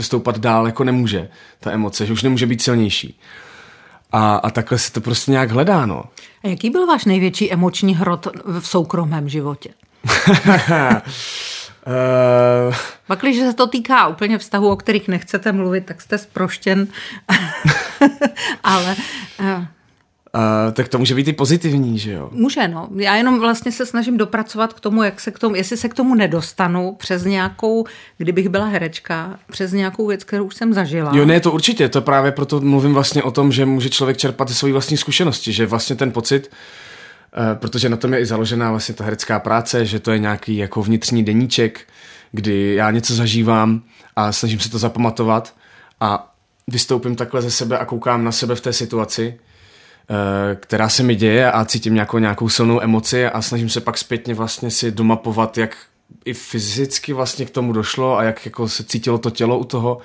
stoupat 0.00 0.38
dál 0.38 0.66
jako 0.66 0.84
nemůže, 0.84 1.28
ta 1.60 1.70
emoce, 1.70 2.06
že 2.06 2.12
už 2.12 2.22
nemůže 2.22 2.46
být 2.46 2.62
silnější. 2.62 3.18
A, 4.12 4.36
a 4.36 4.50
takhle 4.50 4.78
se 4.78 4.92
to 4.92 5.00
prostě 5.00 5.30
nějak 5.30 5.50
hledá, 5.50 5.86
no. 5.86 6.04
A 6.44 6.48
jaký 6.48 6.70
byl 6.70 6.86
váš 6.86 7.04
největší 7.04 7.52
emoční 7.52 7.96
hrot 7.96 8.26
v 8.60 8.66
soukromém 8.66 9.28
životě? 9.28 9.70
Uh... 11.86 12.74
Pak, 13.06 13.20
když 13.20 13.36
se 13.36 13.52
to 13.52 13.66
týká 13.66 14.06
úplně 14.06 14.38
vztahu, 14.38 14.70
o 14.70 14.76
kterých 14.76 15.08
nechcete 15.08 15.52
mluvit, 15.52 15.86
tak 15.86 16.00
jste 16.00 16.18
sproštěn. 16.18 16.86
Ale... 18.64 18.96
Uh... 19.40 19.64
Uh, 20.36 20.72
tak 20.72 20.88
to 20.88 20.98
může 20.98 21.14
být 21.14 21.28
i 21.28 21.32
pozitivní, 21.32 21.98
že 21.98 22.12
jo? 22.12 22.28
Může, 22.32 22.68
no. 22.68 22.88
Já 22.96 23.16
jenom 23.16 23.40
vlastně 23.40 23.72
se 23.72 23.86
snažím 23.86 24.16
dopracovat 24.16 24.72
k 24.72 24.80
tomu, 24.80 25.02
jak 25.02 25.20
se 25.20 25.30
k 25.30 25.38
tomu, 25.38 25.54
jestli 25.54 25.76
se 25.76 25.88
k 25.88 25.94
tomu 25.94 26.14
nedostanu 26.14 26.96
přes 26.98 27.24
nějakou, 27.24 27.84
kdybych 28.18 28.48
byla 28.48 28.66
herečka, 28.66 29.38
přes 29.50 29.72
nějakou 29.72 30.06
věc, 30.06 30.24
kterou 30.24 30.44
už 30.44 30.54
jsem 30.54 30.72
zažila. 30.72 31.12
Jo, 31.14 31.24
ne, 31.24 31.40
to 31.40 31.52
určitě. 31.52 31.88
To 31.88 32.02
právě 32.02 32.32
proto 32.32 32.60
mluvím 32.60 32.94
vlastně 32.94 33.22
o 33.22 33.30
tom, 33.30 33.52
že 33.52 33.66
může 33.66 33.90
člověk 33.90 34.16
čerpat 34.16 34.48
ze 34.48 34.54
své 34.54 34.72
vlastní 34.72 34.96
zkušenosti, 34.96 35.52
že 35.52 35.66
vlastně 35.66 35.96
ten 35.96 36.12
pocit, 36.12 36.50
uh, 36.50 37.58
protože 37.58 37.88
na 37.88 37.96
tom 37.96 38.14
je 38.14 38.20
i 38.20 38.26
založená 38.26 38.70
vlastně 38.70 38.94
ta 38.94 39.04
herecká 39.04 39.38
práce, 39.38 39.86
že 39.86 40.00
to 40.00 40.10
je 40.10 40.18
nějaký 40.18 40.56
jako 40.56 40.82
vnitřní 40.82 41.24
deníček, 41.24 41.80
kdy 42.32 42.74
já 42.74 42.90
něco 42.90 43.14
zažívám 43.14 43.82
a 44.16 44.32
snažím 44.32 44.60
se 44.60 44.70
to 44.70 44.78
zapamatovat 44.78 45.54
a 46.00 46.34
vystoupím 46.68 47.16
takhle 47.16 47.42
ze 47.42 47.50
sebe 47.50 47.78
a 47.78 47.84
koukám 47.84 48.24
na 48.24 48.32
sebe 48.32 48.54
v 48.54 48.60
té 48.60 48.72
situaci 48.72 49.38
která 50.54 50.88
se 50.88 51.02
mi 51.02 51.14
děje 51.14 51.52
a 51.52 51.64
cítím 51.64 51.94
nějakou, 51.94 52.18
nějakou 52.18 52.48
silnou 52.48 52.82
emoci 52.82 53.26
a 53.26 53.42
snažím 53.42 53.68
se 53.68 53.80
pak 53.80 53.98
zpětně 53.98 54.34
vlastně 54.34 54.70
si 54.70 54.90
domapovat, 54.90 55.58
jak 55.58 55.76
i 56.24 56.34
fyzicky 56.34 57.12
vlastně 57.12 57.46
k 57.46 57.50
tomu 57.50 57.72
došlo 57.72 58.18
a 58.18 58.22
jak 58.22 58.46
jako 58.46 58.68
se 58.68 58.84
cítilo 58.84 59.18
to 59.18 59.30
tělo 59.30 59.58
u 59.58 59.64
toho. 59.64 59.98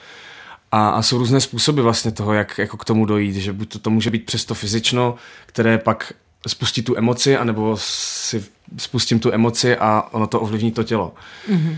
A, 0.72 0.90
a 0.90 1.02
jsou 1.02 1.18
různé 1.18 1.42
způsoby 1.42 1.82
vlastně 1.82 2.12
toho, 2.12 2.34
jak 2.34 2.58
jako 2.58 2.78
k 2.78 2.86
tomu 2.86 3.06
dojít, 3.06 3.36
že 3.36 3.54
buď 3.54 3.70
to, 3.70 3.80
to 3.80 3.90
může 3.90 4.12
být 4.12 4.26
přes 4.26 4.46
to 4.46 4.54
fyzično, 4.54 5.16
které 5.46 5.78
pak 5.78 6.14
spustí 6.48 6.82
tu 6.82 6.98
emoci, 6.98 7.38
anebo 7.38 7.78
si 7.80 8.46
spustím 8.78 9.20
tu 9.20 9.34
emoci 9.34 9.78
a 9.78 10.10
ono 10.12 10.28
to 10.28 10.40
ovlivní 10.40 10.72
to 10.72 10.84
tělo. 10.84 11.14
Mm-hmm. 11.50 11.78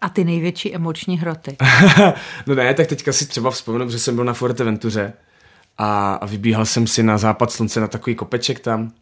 A 0.00 0.08
ty 0.08 0.24
největší 0.24 0.74
emoční 0.74 1.18
hroty? 1.18 1.56
no 2.46 2.54
ne, 2.54 2.74
tak 2.74 2.86
teďka 2.86 3.12
si 3.12 3.26
třeba 3.26 3.50
vzpomenu, 3.50 3.90
že 3.90 3.98
jsem 3.98 4.14
byl 4.14 4.24
na 4.24 4.32
Fuerteventuře 4.32 5.12
a, 5.78 6.26
vybíhal 6.26 6.66
jsem 6.66 6.86
si 6.86 7.02
na 7.02 7.18
západ 7.18 7.52
slunce 7.52 7.80
na 7.80 7.88
takový 7.88 8.16
kopeček 8.16 8.60
tam 8.60 8.92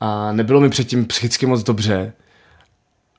a 0.00 0.32
nebylo 0.32 0.60
mi 0.60 0.68
předtím 0.68 1.04
psychicky 1.04 1.46
moc 1.46 1.62
dobře 1.62 2.12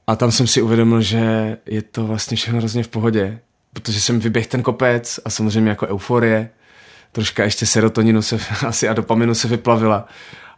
a 0.08 0.15
tam 0.15 0.32
jsem 0.32 0.48
si 0.48 0.62
uvědomil, 0.62 1.01
že 1.01 1.58
je 1.65 1.82
to 1.82 2.08
vlastně 2.08 2.38
všechno 2.38 2.60
hrozně 2.60 2.84
v 2.84 2.88
pohodě, 2.88 3.39
protože 3.74 4.01
jsem 4.01 4.20
vyběhl 4.20 4.50
ten 4.50 4.63
kopec 4.63 5.20
a 5.25 5.29
samozřejmě 5.29 5.70
jako 5.70 5.88
euforie, 5.88 6.50
troška 7.12 7.44
ještě 7.44 7.65
serotoninu 7.65 8.22
se 8.22 8.39
asi 8.67 8.89
a 8.89 8.94
dopaminu 8.94 9.36
se 9.36 9.48
vyplavila 9.48 10.08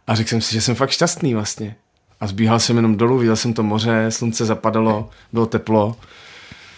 a 0.06 0.14
řekl 0.14 0.28
jsem 0.28 0.40
si, 0.40 0.52
že 0.52 0.60
jsem 0.60 0.74
fakt 0.74 0.90
šťastný 0.90 1.34
vlastně. 1.34 1.76
A 2.20 2.26
zbíhal 2.26 2.60
jsem 2.60 2.76
jenom 2.76 2.96
dolů, 2.96 3.18
viděl 3.18 3.36
jsem 3.36 3.52
to 3.52 3.62
moře, 3.62 4.06
slunce 4.08 4.44
zapadalo, 4.44 5.10
bylo 5.32 5.46
teplo. 5.46 5.96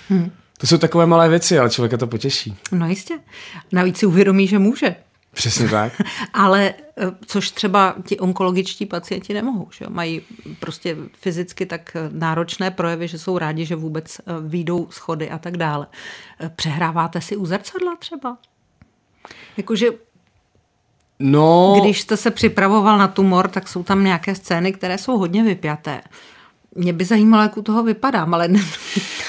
Hmm. 0.08 0.30
To 0.62 0.66
jsou 0.68 0.78
takové 0.78 1.06
malé 1.06 1.28
věci, 1.28 1.58
ale 1.58 1.70
člověka 1.70 1.96
to 1.96 2.06
potěší. 2.06 2.56
No 2.72 2.88
jistě. 2.88 3.18
Navíc 3.72 3.98
si 3.98 4.06
uvědomí, 4.06 4.46
že 4.46 4.58
může. 4.58 4.96
Přesně 5.32 5.68
tak. 5.68 5.92
ale 6.34 6.74
eh, 6.98 7.06
což 7.26 7.50
třeba 7.50 7.94
ti 8.06 8.18
onkologičtí 8.18 8.86
pacienti 8.86 9.34
nemohou. 9.34 9.68
Že? 9.78 9.86
Mají 9.88 10.22
prostě 10.60 10.96
fyzicky 11.20 11.66
tak 11.66 11.96
eh, 11.96 12.10
náročné 12.12 12.70
projevy, 12.70 13.08
že 13.08 13.18
jsou 13.18 13.38
rádi, 13.38 13.64
že 13.64 13.76
vůbec 13.76 14.18
eh, 14.18 14.32
výjdou 14.40 14.86
schody 14.90 15.30
a 15.30 15.38
tak 15.38 15.56
dále. 15.56 15.86
Přehráváte 16.56 17.20
si 17.20 17.36
u 17.36 17.46
zrcadla 17.46 17.96
třeba? 17.96 18.36
Jakože 19.56 19.88
No... 21.18 21.74
Když 21.80 22.00
jste 22.00 22.16
se 22.16 22.30
připravoval 22.30 22.98
na 22.98 23.08
tumor, 23.08 23.48
tak 23.48 23.68
jsou 23.68 23.82
tam 23.82 24.04
nějaké 24.04 24.34
scény, 24.34 24.72
které 24.72 24.98
jsou 24.98 25.18
hodně 25.18 25.42
vypjaté. 25.44 26.00
Mě 26.74 26.92
by 26.92 27.04
zajímalo, 27.04 27.42
jak 27.42 27.56
u 27.56 27.62
toho 27.62 27.82
vypadám, 27.82 28.34
ale 28.34 28.48
ne. 28.48 28.60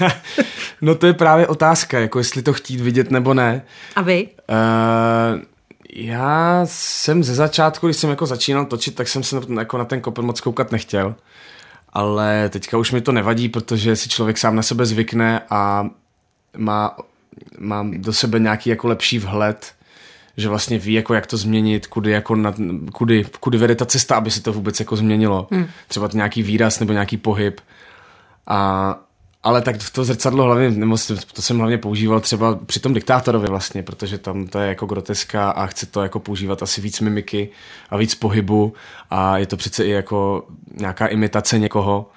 no 0.82 0.96
to 0.96 1.08
je 1.08 1.14
právě 1.14 1.48
otázka, 1.48 2.00
jako 2.00 2.20
jestli 2.20 2.42
to 2.42 2.54
chtít 2.54 2.82
vidět 2.82 3.12
nebo 3.12 3.34
ne. 3.34 3.62
A 3.96 4.02
vy? 4.02 4.28
Uh, 4.50 5.42
já 5.96 6.62
jsem 6.66 7.24
ze 7.24 7.36
začátku, 7.36 7.88
když 7.88 7.98
jsem 7.98 8.10
jako 8.10 8.26
začínal 8.26 8.66
točit, 8.66 8.96
tak 8.96 9.08
jsem 9.08 9.24
se 9.24 9.42
jako 9.60 9.78
na 9.78 9.86
ten 9.86 10.02
kopr 10.02 10.22
moc 10.22 10.42
koukat 10.42 10.72
nechtěl. 10.72 11.16
Ale 11.90 12.50
teďka 12.50 12.78
už 12.78 12.92
mi 12.92 13.02
to 13.02 13.12
nevadí, 13.12 13.50
protože 13.50 13.96
si 13.96 14.10
člověk 14.10 14.38
sám 14.38 14.56
na 14.56 14.62
sebe 14.62 14.86
zvykne 14.86 15.42
a 15.50 15.90
má, 16.58 16.98
má 17.60 17.86
do 17.98 18.14
sebe 18.14 18.40
nějaký 18.40 18.70
jako 18.70 18.88
lepší 18.88 19.20
vhled 19.20 19.74
že 20.38 20.50
vlastně 20.50 20.80
ví, 20.80 20.94
jako 20.94 21.14
jak 21.14 21.28
to 21.28 21.38
změnit, 21.38 21.88
kudy, 21.88 22.12
jako 22.12 22.36
na, 22.36 22.54
kudy, 22.94 23.26
kudy 23.40 23.58
vede 23.58 23.76
ta 23.76 23.86
cesta, 23.86 24.16
aby 24.16 24.32
se 24.32 24.42
to 24.42 24.54
vůbec 24.54 24.80
jako 24.80 24.96
změnilo. 24.96 25.48
Hmm. 25.52 25.68
Třeba 25.88 26.10
nějaký 26.14 26.44
výraz 26.44 26.80
nebo 26.80 26.94
nějaký 26.94 27.18
pohyb. 27.18 27.62
A, 28.48 29.00
ale 29.44 29.62
tak 29.62 29.76
to 29.92 30.04
zrcadlo 30.04 30.44
hlavně, 30.44 30.70
nebo 30.70 30.98
to 31.34 31.42
jsem 31.42 31.58
hlavně 31.58 31.78
používal 31.78 32.20
třeba 32.20 32.60
při 32.66 32.80
tom 32.80 32.94
diktátorovi 32.94 33.48
vlastně, 33.48 33.84
protože 33.84 34.18
tam 34.18 34.48
to 34.48 34.60
je 34.60 34.70
jako 34.70 34.86
groteska 34.86 35.52
a 35.52 35.66
chce 35.66 35.86
to 35.86 36.02
jako 36.02 36.20
používat 36.20 36.64
asi 36.64 36.82
víc 36.82 37.00
mimiky 37.00 37.50
a 37.90 37.98
víc 37.98 38.16
pohybu 38.16 38.74
a 39.10 39.38
je 39.38 39.46
to 39.46 39.58
přece 39.58 39.86
i 39.86 39.90
jako 39.90 40.48
nějaká 40.80 41.08
imitace 41.08 41.60
někoho 41.60 42.10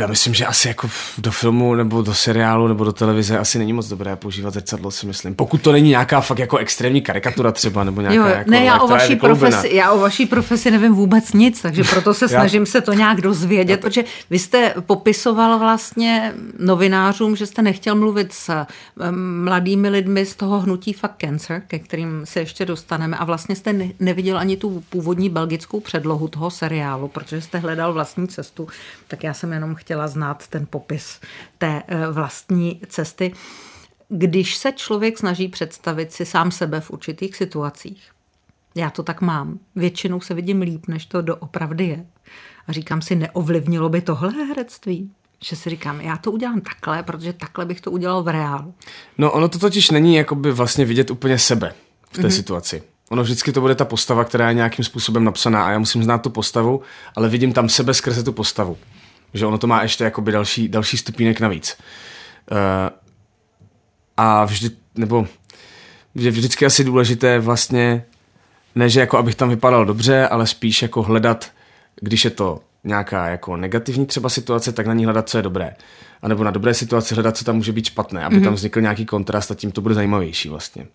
já 0.00 0.06
myslím, 0.06 0.34
že 0.34 0.46
asi 0.46 0.68
jako 0.68 0.90
do 1.18 1.30
filmu 1.30 1.74
nebo 1.74 2.02
do 2.02 2.14
seriálu 2.14 2.68
nebo 2.68 2.84
do 2.84 2.92
televize 2.92 3.38
asi 3.38 3.58
není 3.58 3.72
moc 3.72 3.88
dobré 3.88 4.16
používat 4.16 4.54
zrcadlo, 4.54 4.90
si 4.90 5.06
myslím. 5.06 5.34
Pokud 5.34 5.62
to 5.62 5.72
není 5.72 5.88
nějaká 5.88 6.20
fakt 6.20 6.38
jako 6.38 6.56
extrémní 6.56 7.02
karikatura 7.02 7.52
třeba, 7.52 7.84
nebo 7.84 8.00
nějaká 8.00 8.16
jo, 8.16 8.26
jako, 8.26 8.50
ne, 8.50 8.64
já 8.64 8.80
o, 8.80 8.86
vaší 8.88 9.16
profesi, 9.16 9.74
já 9.74 9.92
o 9.92 9.98
vaší 9.98 10.26
profesi 10.26 10.70
nevím 10.70 10.94
vůbec 10.94 11.32
nic, 11.32 11.62
takže 11.62 11.84
proto 11.84 12.14
se 12.14 12.28
snažím 12.38 12.66
se 12.66 12.80
to 12.80 12.92
nějak 12.92 13.20
dozvědět, 13.20 13.80
protože 13.80 14.04
vy 14.30 14.38
jste 14.38 14.74
popisoval 14.86 15.58
vlastně 15.58 16.34
novinářům, 16.58 17.36
že 17.36 17.46
jste 17.46 17.62
nechtěl 17.62 17.94
mluvit 17.94 18.32
s 18.32 18.64
mladými 19.44 19.88
lidmi 19.88 20.26
z 20.26 20.36
toho 20.36 20.60
hnutí 20.60 20.92
Fuck 20.92 21.12
Cancer, 21.20 21.62
ke 21.66 21.78
kterým 21.78 22.20
se 22.24 22.40
ještě 22.40 22.64
dostaneme 22.64 23.16
a 23.16 23.24
vlastně 23.24 23.56
jste 23.56 23.74
neviděl 24.00 24.38
ani 24.38 24.56
tu 24.56 24.84
původní 24.90 25.30
belgickou 25.30 25.80
předlohu 25.80 26.28
toho 26.28 26.50
seriálu, 26.50 27.08
protože 27.08 27.40
jste 27.40 27.58
hledal 27.58 27.92
vlastní 27.92 28.28
cestu, 28.28 28.68
tak 29.08 29.24
já 29.24 29.34
jsem 29.34 29.52
jenom 29.52 29.74
chtěl 29.74 29.87
chtěla 29.88 30.08
znát 30.08 30.46
ten 30.46 30.66
popis 30.70 31.20
té 31.58 31.82
eh, 31.88 32.06
vlastní 32.10 32.80
cesty. 32.88 33.32
Když 34.08 34.56
se 34.56 34.72
člověk 34.72 35.18
snaží 35.18 35.48
představit 35.48 36.12
si 36.12 36.26
sám 36.26 36.50
sebe 36.50 36.80
v 36.80 36.90
určitých 36.90 37.36
situacích, 37.36 38.10
já 38.74 38.90
to 38.90 39.02
tak 39.02 39.20
mám, 39.20 39.58
většinou 39.76 40.20
se 40.20 40.34
vidím 40.34 40.60
líp, 40.60 40.86
než 40.88 41.06
to 41.06 41.22
doopravdy 41.22 41.84
je. 41.84 42.06
A 42.66 42.72
říkám 42.72 43.02
si, 43.02 43.16
neovlivnilo 43.16 43.88
by 43.88 44.00
tohle 44.00 44.44
herectví? 44.44 45.10
Že 45.44 45.56
si 45.56 45.70
říkám, 45.70 46.00
já 46.00 46.16
to 46.16 46.32
udělám 46.32 46.60
takhle, 46.60 47.02
protože 47.02 47.32
takhle 47.32 47.64
bych 47.64 47.80
to 47.80 47.90
udělal 47.90 48.22
v 48.22 48.28
reálu. 48.28 48.74
No 49.18 49.32
ono 49.32 49.48
to 49.48 49.58
totiž 49.58 49.90
není 49.90 50.14
jakoby 50.14 50.52
vlastně 50.52 50.84
vidět 50.84 51.10
úplně 51.10 51.38
sebe 51.38 51.74
v 52.10 52.16
té 52.16 52.22
mm-hmm. 52.22 52.36
situaci. 52.36 52.82
Ono 53.10 53.22
vždycky 53.22 53.52
to 53.52 53.60
bude 53.60 53.74
ta 53.74 53.84
postava, 53.84 54.24
která 54.24 54.48
je 54.48 54.54
nějakým 54.54 54.84
způsobem 54.84 55.24
napsaná 55.24 55.66
a 55.66 55.70
já 55.70 55.78
musím 55.78 56.02
znát 56.02 56.18
tu 56.18 56.30
postavu, 56.30 56.82
ale 57.16 57.28
vidím 57.28 57.52
tam 57.52 57.68
sebe 57.68 57.94
skrze 57.94 58.22
tu 58.22 58.32
postavu. 58.32 58.76
Že 59.34 59.46
ono 59.46 59.58
to 59.58 59.66
má 59.66 59.82
ještě 59.82 60.04
jakoby 60.04 60.32
další, 60.32 60.68
další 60.68 60.96
stupínek 60.96 61.40
navíc. 61.40 61.76
Uh, 62.50 62.58
a 64.16 64.44
vždy, 64.44 64.70
nebo 64.94 65.26
že 66.14 66.30
vždycky 66.30 66.66
asi 66.66 66.84
důležité 66.84 67.38
vlastně, 67.38 68.04
ne, 68.74 68.88
že 68.88 69.00
jako 69.00 69.18
abych 69.18 69.34
tam 69.34 69.48
vypadal 69.48 69.84
dobře, 69.84 70.28
ale 70.28 70.46
spíš 70.46 70.82
jako 70.82 71.02
hledat, 71.02 71.50
když 72.00 72.24
je 72.24 72.30
to 72.30 72.60
nějaká 72.84 73.28
jako 73.28 73.56
negativní 73.56 74.06
třeba 74.06 74.28
situace, 74.28 74.72
tak 74.72 74.86
na 74.86 74.94
ní 74.94 75.04
hledat, 75.04 75.28
co 75.28 75.38
je 75.38 75.42
dobré. 75.42 75.74
A 76.22 76.28
nebo 76.28 76.44
na 76.44 76.50
dobré 76.50 76.74
situaci 76.74 77.14
hledat, 77.14 77.36
co 77.36 77.44
tam 77.44 77.56
může 77.56 77.72
být 77.72 77.84
špatné, 77.84 78.24
aby 78.24 78.36
mm-hmm. 78.36 78.44
tam 78.44 78.54
vznikl 78.54 78.80
nějaký 78.80 79.06
kontrast 79.06 79.50
a 79.50 79.54
tím 79.54 79.72
to 79.72 79.80
bude 79.80 79.94
zajímavější 79.94 80.48
vlastně. 80.48 80.86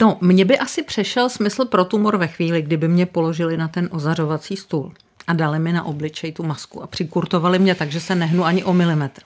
No, 0.00 0.18
mně 0.20 0.44
by 0.44 0.58
asi 0.58 0.82
přešel 0.82 1.28
smysl 1.28 1.64
pro 1.64 1.84
tumor 1.84 2.16
ve 2.16 2.26
chvíli, 2.26 2.62
kdyby 2.62 2.88
mě 2.88 3.06
položili 3.06 3.56
na 3.56 3.68
ten 3.68 3.88
ozařovací 3.92 4.56
stůl 4.56 4.92
a 5.26 5.32
dali 5.32 5.58
mi 5.58 5.72
na 5.72 5.84
obličej 5.84 6.32
tu 6.32 6.42
masku 6.42 6.82
a 6.82 6.86
přikurtovali 6.86 7.58
mě 7.58 7.74
tak, 7.74 7.92
že 7.92 8.00
se 8.00 8.14
nehnu 8.14 8.44
ani 8.44 8.64
o 8.64 8.72
milimetr. 8.72 9.22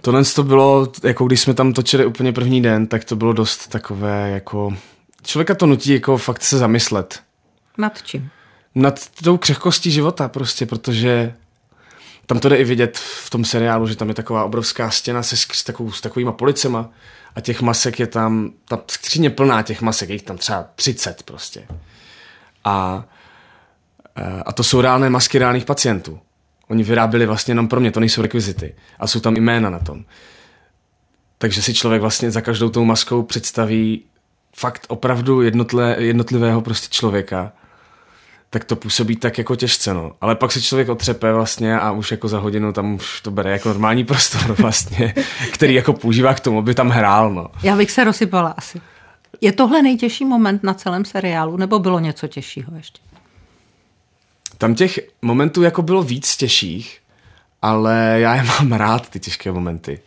Tohle 0.00 0.24
to 0.24 0.42
bylo, 0.42 0.88
jako 1.02 1.26
když 1.26 1.40
jsme 1.40 1.54
tam 1.54 1.72
točili 1.72 2.06
úplně 2.06 2.32
první 2.32 2.62
den, 2.62 2.86
tak 2.86 3.04
to 3.04 3.16
bylo 3.16 3.32
dost 3.32 3.66
takové 3.66 4.30
jako 4.30 4.76
člověka 5.22 5.54
to 5.54 5.66
nutí 5.66 5.92
jako 5.92 6.16
fakt 6.16 6.42
se 6.42 6.58
zamyslet. 6.58 7.20
Nad 7.78 8.02
čím? 8.02 8.30
Nad 8.74 9.08
tou 9.24 9.36
křehkostí 9.36 9.90
života 9.90 10.28
prostě, 10.28 10.66
protože 10.66 11.34
tam 12.26 12.38
to 12.38 12.48
jde 12.48 12.56
i 12.56 12.64
vidět 12.64 12.98
v 12.98 13.30
tom 13.30 13.44
seriálu, 13.44 13.86
že 13.86 13.96
tam 13.96 14.08
je 14.08 14.14
taková 14.14 14.44
obrovská 14.44 14.90
stěna 14.90 15.22
se 15.22 15.36
s, 15.36 15.64
takovou, 15.64 15.92
s 15.92 16.00
takovýma 16.00 16.32
policema 16.32 16.90
a 17.34 17.40
těch 17.40 17.60
masek 17.62 18.00
je 18.00 18.06
tam, 18.06 18.52
ta 18.68 18.80
skříně 18.86 19.30
plná 19.30 19.62
těch 19.62 19.82
masek, 19.82 20.08
je 20.08 20.14
jich 20.14 20.22
tam 20.22 20.38
třeba 20.38 20.66
30 20.74 21.22
prostě. 21.22 21.66
A, 22.64 23.04
a 24.46 24.52
to 24.52 24.62
jsou 24.62 24.80
reálné 24.80 25.10
masky 25.10 25.38
reálných 25.38 25.64
pacientů. 25.64 26.18
Oni 26.68 26.82
vyráběli 26.82 27.26
vlastně 27.26 27.52
jenom 27.52 27.68
pro 27.68 27.80
mě, 27.80 27.90
to 27.90 28.00
nejsou 28.00 28.22
rekvizity. 28.22 28.74
A 28.98 29.06
jsou 29.06 29.20
tam 29.20 29.36
jména 29.36 29.70
na 29.70 29.78
tom. 29.78 30.04
Takže 31.38 31.62
si 31.62 31.74
člověk 31.74 32.00
vlastně 32.00 32.30
za 32.30 32.40
každou 32.40 32.68
tou 32.68 32.84
maskou 32.84 33.22
představí 33.22 34.02
fakt 34.56 34.86
opravdu 34.88 35.42
jednotle, 35.42 35.96
jednotlivého 35.98 36.60
prostě 36.60 36.88
člověka 36.90 37.52
tak 38.52 38.64
to 38.64 38.76
působí 38.76 39.16
tak 39.16 39.38
jako 39.38 39.56
těžce, 39.56 39.94
no. 39.94 40.12
Ale 40.20 40.34
pak 40.34 40.52
se 40.52 40.62
člověk 40.62 40.88
otřepe 40.88 41.32
vlastně 41.32 41.78
a 41.78 41.90
už 41.90 42.10
jako 42.10 42.28
za 42.28 42.38
hodinu 42.38 42.72
tam 42.72 42.94
už 42.94 43.20
to 43.20 43.30
bere 43.30 43.50
jako 43.50 43.68
normální 43.68 44.04
prostor 44.04 44.52
vlastně, 44.58 45.14
který 45.52 45.74
jako 45.74 45.92
používá 45.92 46.34
k 46.34 46.40
tomu, 46.40 46.58
aby 46.58 46.74
tam 46.74 46.88
hrál, 46.88 47.34
no. 47.34 47.48
Já 47.62 47.76
bych 47.76 47.90
se 47.90 48.04
rozsypala 48.04 48.54
asi. 48.56 48.80
Je 49.40 49.52
tohle 49.52 49.82
nejtěžší 49.82 50.24
moment 50.24 50.62
na 50.62 50.74
celém 50.74 51.04
seriálu, 51.04 51.56
nebo 51.56 51.78
bylo 51.78 51.98
něco 51.98 52.28
těžšího 52.28 52.72
ještě? 52.76 53.02
Tam 54.62 54.74
těch 54.74 55.00
momentů 55.22 55.62
jako 55.62 55.82
bylo 55.82 56.02
víc 56.02 56.36
těžších, 56.36 57.00
ale 57.62 58.16
já 58.18 58.34
je 58.34 58.42
mám 58.60 58.72
rád, 58.72 59.08
ty 59.08 59.20
těžké 59.20 59.52
momenty, 59.52 60.00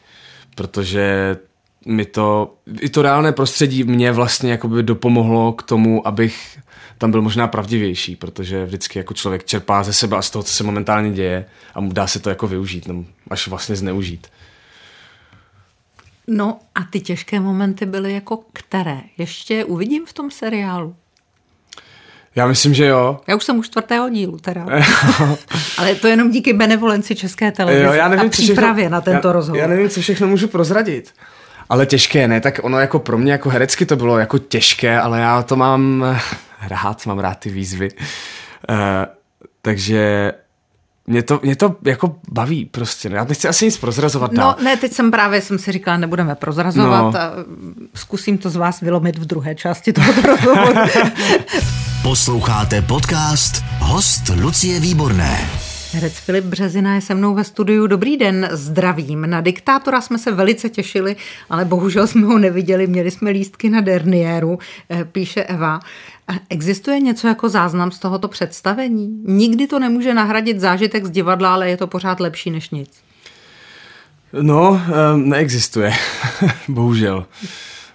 protože 0.55 1.38
mi 1.85 2.05
to, 2.05 2.55
i 2.81 2.89
to 2.89 3.01
reálné 3.01 3.31
prostředí 3.31 3.83
mě 3.83 4.12
vlastně 4.12 4.51
jako 4.51 4.67
by 4.67 4.83
dopomohlo 4.83 5.53
k 5.53 5.63
tomu, 5.63 6.07
abych 6.07 6.59
tam 6.97 7.12
byl 7.12 7.21
možná 7.21 7.47
pravdivější, 7.47 8.15
protože 8.15 8.65
vždycky 8.65 9.00
jako 9.00 9.13
člověk 9.13 9.43
čerpá 9.43 9.83
ze 9.83 9.93
sebe 9.93 10.17
a 10.17 10.21
z 10.21 10.29
toho, 10.29 10.43
co 10.43 10.53
se 10.53 10.63
momentálně 10.63 11.12
děje 11.12 11.45
a 11.74 11.79
mu 11.79 11.93
dá 11.93 12.07
se 12.07 12.19
to 12.19 12.29
jako 12.29 12.47
využít, 12.47 12.88
nebo 12.88 13.05
až 13.29 13.47
vlastně 13.47 13.75
zneužít. 13.75 14.27
No 16.27 16.59
a 16.75 16.83
ty 16.83 17.00
těžké 17.00 17.39
momenty 17.39 17.85
byly 17.85 18.13
jako 18.13 18.43
které? 18.53 19.01
Ještě 19.17 19.65
uvidím 19.65 20.05
v 20.05 20.13
tom 20.13 20.31
seriálu. 20.31 20.95
Já 22.35 22.47
myslím, 22.47 22.73
že 22.73 22.85
jo. 22.85 23.19
Já 23.27 23.35
už 23.35 23.43
jsem 23.43 23.59
u 23.59 23.63
čtvrtého 23.63 24.09
dílu 24.09 24.37
teda. 24.37 24.65
Ale 25.77 25.95
to 25.95 26.07
jenom 26.07 26.31
díky 26.31 26.53
benevolenci 26.53 27.15
České 27.15 27.51
televize 27.51 27.83
jo, 27.83 27.93
já 27.93 28.07
nevím, 28.07 28.25
a 28.25 28.29
přípravě 28.29 28.83
všechno, 28.83 28.91
na 28.91 29.01
tento 29.01 29.27
já, 29.27 29.31
rozhovor. 29.31 29.61
Já 29.61 29.67
nevím, 29.67 29.89
co 29.89 30.01
všechno 30.01 30.27
můžu 30.27 30.47
prozradit. 30.47 31.13
Ale 31.69 31.85
těžké, 31.85 32.27
ne? 32.27 32.41
Tak 32.41 32.59
ono 32.63 32.79
jako 32.79 32.99
pro 32.99 33.17
mě 33.17 33.31
jako 33.31 33.49
herecky 33.49 33.85
to 33.85 33.95
bylo 33.95 34.19
jako 34.19 34.37
těžké, 34.37 34.99
ale 34.99 35.19
já 35.19 35.43
to 35.43 35.55
mám 35.55 36.05
rád, 36.67 37.05
mám 37.05 37.19
rád 37.19 37.39
ty 37.39 37.49
výzvy. 37.49 37.89
Uh, 38.69 38.75
takže 39.61 40.31
mě 41.07 41.24
to, 41.24 41.39
mě 41.43 41.55
to 41.55 41.75
jako 41.83 42.15
baví 42.31 42.65
prostě. 42.65 43.09
Já 43.13 43.24
nechci 43.24 43.47
asi 43.47 43.65
nic 43.65 43.77
prozrazovat 43.77 44.31
no, 44.31 44.38
dál. 44.38 44.55
No 44.57 44.63
ne, 44.63 44.77
teď 44.77 44.93
jsem 44.93 45.12
právě 45.12 45.41
jsem 45.41 45.59
si 45.59 45.71
říkala, 45.71 45.97
nebudeme 45.97 46.35
prozrazovat 46.35 47.13
no. 47.13 47.19
a 47.19 47.31
zkusím 47.95 48.38
to 48.38 48.50
z 48.50 48.55
vás 48.55 48.81
vylomit 48.81 49.17
v 49.17 49.25
druhé 49.25 49.55
části 49.55 49.93
tohoto 49.93 50.21
rozhovoru. 50.21 50.74
Posloucháte 52.03 52.81
podcast 52.81 53.63
Host 53.79 54.31
Lucie 54.41 54.79
Výborné. 54.79 55.64
Herec 55.95 56.13
Filip 56.13 56.45
Březina 56.45 56.95
je 56.95 57.01
se 57.01 57.15
mnou 57.15 57.33
ve 57.35 57.43
studiu. 57.43 57.87
Dobrý 57.87 58.17
den, 58.17 58.49
zdravím. 58.51 59.29
Na 59.29 59.41
diktátora 59.41 60.01
jsme 60.01 60.17
se 60.17 60.31
velice 60.31 60.69
těšili, 60.69 61.15
ale 61.49 61.65
bohužel 61.65 62.07
jsme 62.07 62.27
ho 62.27 62.37
neviděli. 62.37 62.87
Měli 62.87 63.11
jsme 63.11 63.31
lístky 63.31 63.69
na 63.69 63.81
derniéru, 63.81 64.59
eh, 64.89 65.05
píše 65.05 65.43
Eva. 65.43 65.79
Existuje 66.49 66.99
něco 66.99 67.27
jako 67.27 67.49
záznam 67.49 67.91
z 67.91 67.99
tohoto 67.99 68.27
představení? 68.27 69.21
Nikdy 69.25 69.67
to 69.67 69.79
nemůže 69.79 70.13
nahradit 70.13 70.59
zážitek 70.59 71.05
z 71.05 71.09
divadla, 71.09 71.53
ale 71.53 71.69
je 71.69 71.77
to 71.77 71.87
pořád 71.87 72.19
lepší 72.19 72.51
než 72.51 72.69
nic. 72.69 72.89
No, 74.41 74.81
ehm, 74.87 75.29
neexistuje. 75.29 75.93
Bohužel. 76.67 77.25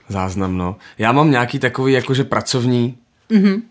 Záznam, 0.09 0.57
no. 0.57 0.77
Já 0.99 1.13
mám 1.13 1.31
nějaký 1.31 1.59
takový 1.59 1.93
jakože 1.93 2.25
pracovní, 2.25 2.97
mm-hmm. 3.31 3.63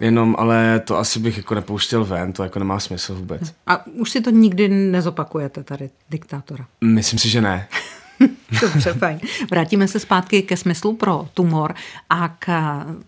Jenom, 0.00 0.36
ale 0.38 0.80
to 0.80 0.98
asi 0.98 1.18
bych 1.18 1.36
jako 1.36 1.54
nepouštěl 1.54 2.04
ven, 2.04 2.32
to 2.32 2.42
jako 2.42 2.58
nemá 2.58 2.80
smysl 2.80 3.14
vůbec. 3.14 3.54
A 3.66 3.86
už 3.86 4.10
si 4.10 4.20
to 4.20 4.30
nikdy 4.30 4.68
nezopakujete 4.68 5.64
tady, 5.64 5.90
diktátora? 6.10 6.66
Myslím 6.80 7.18
si, 7.18 7.28
že 7.28 7.40
ne. 7.40 7.68
Dobře, 8.60 8.92
fajn. 8.92 9.20
Vrátíme 9.50 9.88
se 9.88 10.00
zpátky 10.00 10.42
ke 10.42 10.56
smyslu 10.56 10.92
pro 10.92 11.28
tumor 11.34 11.74
a 12.10 12.28
k, 12.28 12.46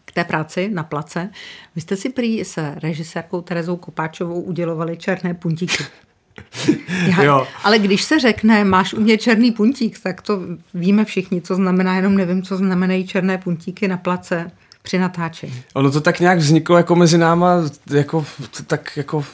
k 0.04 0.12
té 0.12 0.24
práci 0.24 0.68
na 0.72 0.82
place. 0.82 1.30
Vy 1.74 1.80
jste 1.80 1.96
si 1.96 2.08
prý 2.08 2.44
se 2.44 2.74
režisérkou 2.82 3.40
Terezou 3.40 3.76
Kopáčovou 3.76 4.40
udělovali 4.40 4.96
černé 4.96 5.34
puntíky. 5.34 5.84
Já, 7.08 7.22
jo. 7.22 7.46
Ale 7.64 7.78
když 7.78 8.02
se 8.02 8.20
řekne, 8.20 8.64
máš 8.64 8.94
u 8.94 9.00
mě 9.00 9.18
černý 9.18 9.52
puntík, 9.52 9.98
tak 9.98 10.22
to 10.22 10.40
víme 10.74 11.04
všichni, 11.04 11.40
co 11.40 11.54
znamená, 11.54 11.96
jenom 11.96 12.16
nevím, 12.16 12.42
co 12.42 12.56
znamenají 12.56 13.06
černé 13.06 13.38
puntíky 13.38 13.88
na 13.88 13.96
place 13.96 14.50
při 14.82 14.98
natáčení. 14.98 15.62
Ono 15.74 15.90
to 15.90 16.00
tak 16.00 16.20
nějak 16.20 16.38
vzniklo 16.38 16.76
jako 16.76 16.96
mezi 16.96 17.18
náma, 17.18 17.54
jako, 17.90 18.26
tak 18.66 18.96
jako 18.96 19.24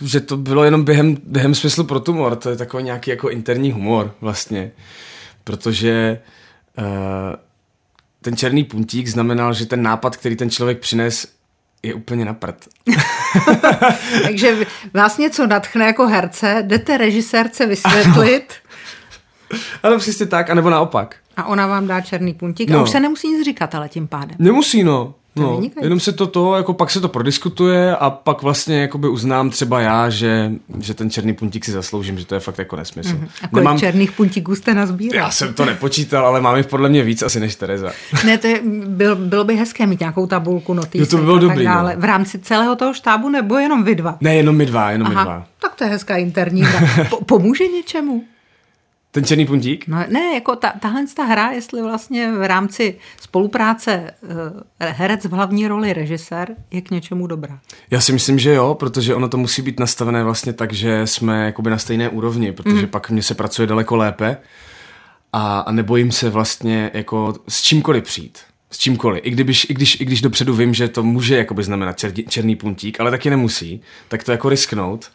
že 0.00 0.20
to 0.20 0.36
bylo 0.36 0.64
jenom 0.64 0.84
během, 0.84 1.16
během 1.24 1.54
smyslu 1.54 1.84
pro 1.84 2.00
tumor, 2.00 2.36
to 2.36 2.50
je 2.50 2.56
takový 2.56 2.82
nějaký 2.82 3.10
jako 3.10 3.30
interní 3.30 3.72
humor 3.72 4.14
vlastně 4.20 4.72
protože 5.44 6.20
uh, 6.78 6.84
ten 8.22 8.36
černý 8.36 8.64
puntík 8.64 9.08
znamenal, 9.08 9.54
že 9.54 9.66
ten 9.66 9.82
nápad, 9.82 10.16
který 10.16 10.36
ten 10.36 10.50
člověk 10.50 10.78
přines, 10.78 11.26
je 11.82 11.94
úplně 11.94 12.24
na 12.24 12.34
prd. 12.34 12.68
Takže 14.22 14.56
vás 14.94 15.18
něco 15.18 15.46
natchne 15.46 15.86
jako 15.86 16.06
herce, 16.06 16.62
jdete 16.66 16.98
režisérce 16.98 17.66
vysvětlit. 17.66 18.54
Ale 19.82 19.98
přesně 19.98 20.26
tak, 20.26 20.50
anebo 20.50 20.70
naopak. 20.70 21.16
A 21.36 21.44
ona 21.44 21.66
vám 21.66 21.86
dá 21.86 22.00
černý 22.00 22.34
puntík 22.34 22.70
no. 22.70 22.78
a 22.78 22.82
už 22.82 22.90
se 22.90 23.00
nemusí 23.00 23.28
nic 23.28 23.44
říkat, 23.44 23.74
ale 23.74 23.88
tím 23.88 24.08
pádem. 24.08 24.36
Nemusí, 24.38 24.84
no. 24.84 25.14
No, 25.36 25.60
jenom 25.82 26.00
se 26.00 26.12
to 26.12 26.26
to, 26.26 26.56
jako 26.56 26.74
pak 26.74 26.90
se 26.90 27.00
to 27.00 27.08
prodiskutuje 27.08 27.96
a 27.96 28.10
pak 28.10 28.42
vlastně 28.42 28.80
jakoby 28.80 29.08
uznám 29.08 29.50
třeba 29.50 29.80
já, 29.80 30.10
že, 30.10 30.52
že 30.78 30.94
ten 30.94 31.10
černý 31.10 31.32
puntík 31.32 31.64
si 31.64 31.72
zasloužím, 31.72 32.18
že 32.18 32.26
to 32.26 32.34
je 32.34 32.40
fakt 32.40 32.58
jako 32.58 32.76
nesmysl. 32.76 33.08
Mm-hmm. 33.08 33.28
A 33.42 33.48
kolik 33.48 33.64
Nemám... 33.64 33.78
černých 33.78 34.12
puntíků 34.12 34.54
jste 34.54 34.74
nazbíral? 34.74 35.24
Já 35.24 35.30
jsem 35.30 35.54
to 35.54 35.64
nepočítal, 35.64 36.26
ale 36.26 36.40
mám 36.40 36.56
jich 36.56 36.66
podle 36.66 36.88
mě 36.88 37.02
víc 37.02 37.22
asi 37.22 37.40
než 37.40 37.54
Tereza. 37.54 37.90
ne, 38.26 38.38
to 38.38 38.46
je, 38.46 38.60
bylo, 38.86 39.16
bylo 39.16 39.44
by 39.44 39.56
hezké 39.56 39.86
mít 39.86 40.00
nějakou 40.00 40.26
tabulku 40.26 40.74
notýsek 40.74 41.10
to 41.10 41.16
by 41.16 41.22
bylo 41.22 41.38
dobrý, 41.38 41.64
dále. 41.64 41.94
No. 41.94 42.00
V 42.00 42.04
rámci 42.04 42.38
celého 42.38 42.76
toho 42.76 42.94
štábu 42.94 43.28
nebo 43.28 43.58
jenom 43.58 43.84
vy 43.84 43.94
dva? 43.94 44.16
Ne, 44.20 44.34
jenom 44.34 44.56
my 44.56 44.66
dva, 44.66 44.90
jenom 44.90 45.06
Aha, 45.06 45.20
my 45.20 45.24
dva. 45.24 45.46
Tak 45.62 45.74
to 45.74 45.84
je 45.84 45.90
hezká 45.90 46.16
interní 46.16 46.62
po, 47.10 47.24
Pomůže 47.24 47.66
něčemu? 47.66 48.24
Ten 49.12 49.24
černý 49.24 49.46
puntík? 49.46 49.88
No, 49.88 49.98
ne, 50.08 50.34
jako 50.34 50.56
ta, 50.56 50.72
tahle 50.80 51.06
ta 51.16 51.24
hra, 51.24 51.50
jestli 51.50 51.82
vlastně 51.82 52.32
v 52.32 52.48
rámci 52.48 52.98
spolupráce 53.20 54.14
uh, 54.22 54.30
herec 54.78 55.24
v 55.24 55.32
hlavní 55.32 55.68
roli 55.68 55.92
režisér 55.92 56.48
je 56.70 56.80
k 56.80 56.90
něčemu 56.90 57.26
dobrá. 57.26 57.58
Já 57.90 58.00
si 58.00 58.12
myslím, 58.12 58.38
že 58.38 58.54
jo, 58.54 58.74
protože 58.74 59.14
ono 59.14 59.28
to 59.28 59.36
musí 59.36 59.62
být 59.62 59.80
nastavené 59.80 60.24
vlastně 60.24 60.52
tak, 60.52 60.72
že 60.72 61.06
jsme 61.06 61.44
jakoby 61.44 61.70
na 61.70 61.78
stejné 61.78 62.08
úrovni, 62.08 62.52
protože 62.52 62.82
mm. 62.82 62.86
pak 62.86 63.10
mně 63.10 63.22
se 63.22 63.34
pracuje 63.34 63.66
daleko 63.66 63.96
lépe 63.96 64.36
a, 65.32 65.60
a 65.60 65.72
nebojím 65.72 66.12
se 66.12 66.30
vlastně 66.30 66.90
jako 66.94 67.34
s 67.48 67.62
čímkoliv 67.62 68.04
přijít. 68.04 68.38
S 68.70 68.78
čímkoliv. 68.78 69.20
I, 69.24 69.30
kdybyž, 69.30 69.66
i, 69.70 69.74
když, 69.74 70.00
I 70.00 70.04
když 70.04 70.20
dopředu 70.20 70.54
vím, 70.54 70.74
že 70.74 70.88
to 70.88 71.02
může 71.02 71.36
jakoby 71.36 71.62
znamenat 71.62 71.98
čer, 71.98 72.12
černý 72.28 72.56
puntík, 72.56 73.00
ale 73.00 73.10
taky 73.10 73.30
nemusí, 73.30 73.80
tak 74.08 74.24
to 74.24 74.32
jako 74.32 74.48
risknout 74.48 75.10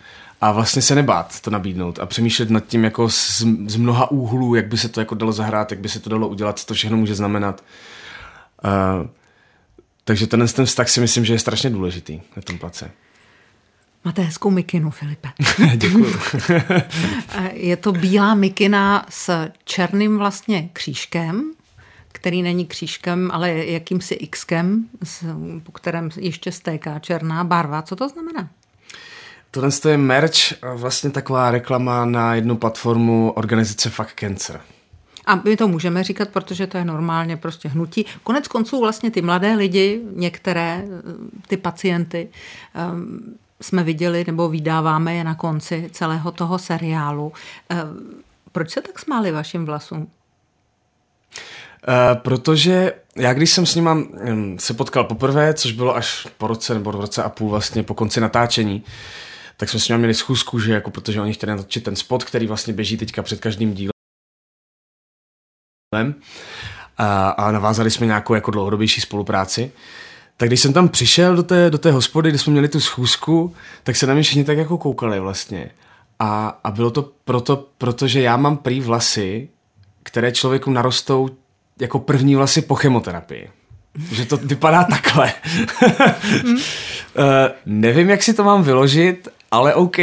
a 0.45 0.51
vlastně 0.51 0.81
se 0.81 0.95
nebát 0.95 1.41
to 1.41 1.51
nabídnout 1.51 1.99
a 1.99 2.05
přemýšlet 2.05 2.49
nad 2.49 2.65
tím 2.67 2.83
jako 2.83 3.09
z, 3.09 3.43
z 3.67 3.75
mnoha 3.75 4.11
úhlů, 4.11 4.55
jak 4.55 4.67
by 4.67 4.77
se 4.77 4.89
to 4.89 4.99
jako 4.99 5.15
dalo 5.15 5.31
zahrát, 5.31 5.71
jak 5.71 5.79
by 5.79 5.89
se 5.89 5.99
to 5.99 6.09
dalo 6.09 6.27
udělat, 6.27 6.59
co 6.59 6.65
to 6.65 6.73
všechno 6.73 6.97
může 6.97 7.15
znamenat. 7.15 7.63
Uh, 8.65 9.07
takže 10.03 10.27
ten, 10.27 10.47
ten 10.47 10.65
vztah 10.65 10.89
si 10.89 10.99
myslím, 10.99 11.25
že 11.25 11.33
je 11.33 11.39
strašně 11.39 11.69
důležitý 11.69 12.21
na 12.35 12.41
tom 12.41 12.57
place. 12.57 12.91
Máte 14.05 14.21
hezkou 14.21 14.49
mikinu, 14.49 14.91
Filipe. 14.91 15.29
Děkuji. 15.75 16.13
je 17.51 17.77
to 17.77 17.91
bílá 17.91 18.35
mikina 18.35 19.05
s 19.09 19.47
černým 19.63 20.17
vlastně 20.17 20.69
křížkem, 20.73 21.51
který 22.11 22.41
není 22.41 22.65
křížkem, 22.65 23.29
ale 23.33 23.51
jakýmsi 23.51 24.15
xkem, 24.15 24.85
po 25.63 25.71
kterém 25.71 26.09
ještě 26.17 26.51
stéká 26.51 26.99
černá 26.99 27.43
barva. 27.43 27.81
Co 27.81 27.95
to 27.95 28.09
znamená? 28.09 28.49
Tohle 29.55 29.69
je 29.89 29.97
merch, 29.97 30.63
vlastně 30.75 31.09
taková 31.09 31.51
reklama 31.51 32.05
na 32.05 32.35
jednu 32.35 32.57
platformu 32.57 33.31
organizace 33.31 33.89
Fuck 33.89 34.09
Cancer. 34.19 34.61
A 35.25 35.35
my 35.35 35.57
to 35.57 35.67
můžeme 35.67 36.03
říkat, 36.03 36.29
protože 36.29 36.67
to 36.67 36.77
je 36.77 36.85
normálně 36.85 37.37
prostě 37.37 37.69
hnutí. 37.69 38.05
Konec 38.23 38.47
konců 38.47 38.79
vlastně 38.79 39.11
ty 39.11 39.21
mladé 39.21 39.55
lidi, 39.55 40.01
některé 40.13 40.85
ty 41.47 41.57
pacienty, 41.57 42.29
um, 42.91 43.19
jsme 43.61 43.83
viděli 43.83 44.23
nebo 44.27 44.49
vydáváme 44.49 45.15
je 45.15 45.23
na 45.23 45.35
konci 45.35 45.89
celého 45.91 46.31
toho 46.31 46.59
seriálu. 46.59 47.33
Um, 47.71 48.23
proč 48.51 48.71
se 48.71 48.81
tak 48.81 48.99
smáli 48.99 49.31
vašim 49.31 49.65
vlasům? 49.65 50.07
protože 52.13 52.93
já 53.15 53.33
když 53.33 53.51
jsem 53.51 53.65
s 53.65 53.75
nima 53.75 53.93
um, 53.93 54.59
se 54.59 54.73
potkal 54.73 55.03
poprvé, 55.03 55.53
což 55.53 55.71
bylo 55.71 55.95
až 55.95 56.27
po 56.37 56.47
roce 56.47 56.73
nebo 56.73 56.91
roce 56.91 57.23
a 57.23 57.29
půl 57.29 57.49
vlastně 57.49 57.83
po 57.83 57.93
konci 57.93 58.21
natáčení, 58.21 58.83
tak 59.57 59.69
jsme 59.69 59.79
s 59.79 59.87
nimi 59.87 59.97
měli 59.97 60.13
schůzku, 60.13 60.59
že 60.59 60.73
jako 60.73 60.91
protože 60.91 61.21
oni 61.21 61.33
chtěli 61.33 61.51
natočit 61.51 61.83
ten 61.83 61.95
spot, 61.95 62.23
který 62.23 62.47
vlastně 62.47 62.73
běží 62.73 62.97
teďka 62.97 63.23
před 63.23 63.39
každým 63.39 63.73
dílem. 63.73 63.91
A, 66.97 67.29
a 67.29 67.51
navázali 67.51 67.91
jsme 67.91 68.05
nějakou 68.07 68.33
jako 68.33 68.51
dlouhodobější 68.51 69.01
spolupráci. 69.01 69.71
Tak 70.37 70.49
když 70.49 70.59
jsem 70.59 70.73
tam 70.73 70.89
přišel 70.89 71.35
do 71.35 71.43
té, 71.43 71.69
do 71.69 71.77
té 71.77 71.91
hospody, 71.91 72.29
kde 72.29 72.39
jsme 72.39 72.51
měli 72.51 72.67
tu 72.67 72.79
schůzku, 72.79 73.55
tak 73.83 73.95
se 73.95 74.07
na 74.07 74.13
mě 74.13 74.23
všichni 74.23 74.43
tak 74.43 74.57
jako 74.57 74.77
koukali 74.77 75.19
vlastně. 75.19 75.71
A, 76.19 76.59
a 76.63 76.71
bylo 76.71 76.91
to 76.91 77.11
proto, 77.25 77.67
protože 77.77 78.21
já 78.21 78.37
mám 78.37 78.57
prý 78.57 78.81
vlasy, 78.81 79.49
které 80.03 80.31
člověku 80.31 80.71
narostou 80.71 81.29
jako 81.79 81.99
první 81.99 82.35
vlasy 82.35 82.61
po 82.61 82.75
chemoterapii. 82.75 83.49
Že 84.11 84.25
to 84.25 84.37
vypadá 84.37 84.83
takhle. 84.83 85.33
uh, 85.93 87.23
nevím, 87.65 88.09
jak 88.09 88.23
si 88.23 88.33
to 88.33 88.43
mám 88.43 88.63
vyložit, 88.63 89.27
ale 89.51 89.75
OK. 89.75 89.97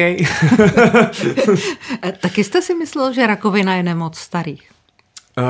Taky 2.21 2.45
jste 2.45 2.63
si 2.63 2.75
myslel, 2.75 3.13
že 3.13 3.27
rakovina 3.27 3.75
je 3.75 3.83
nemoc 3.83 4.19
starých? 4.19 4.71
Uh, 5.39 5.45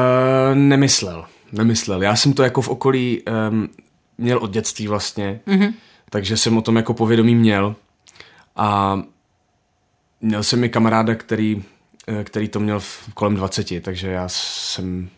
nemyslel. 0.55 1.25
Nemyslel. 1.53 2.03
Já 2.03 2.17
jsem 2.17 2.33
to 2.33 2.43
jako 2.43 2.63
v 2.63 2.69
okolí 2.69 3.23
um, 3.51 3.69
měl 4.19 4.39
od 4.39 4.51
dětství 4.51 4.89
vlastně, 4.89 5.41
mm-hmm. 5.47 5.75
takže 6.11 6.37
jsem 6.37 6.59
o 6.59 6.63
tom 6.63 6.77
jako 6.77 6.95
povědomí 6.95 7.35
měl. 7.35 7.77
A 8.57 9.01
měl 10.21 10.43
jsem 10.43 10.61
mi 10.61 10.69
kamaráda, 10.69 11.15
který, 11.15 11.65
eh, 12.07 12.25
který 12.25 12.49
to 12.49 12.61
měl 12.61 12.81
v 12.81 13.15
kolem 13.15 13.37
20, 13.37 13.81
takže 13.81 14.09
já 14.09 14.29
jsem 14.29 15.09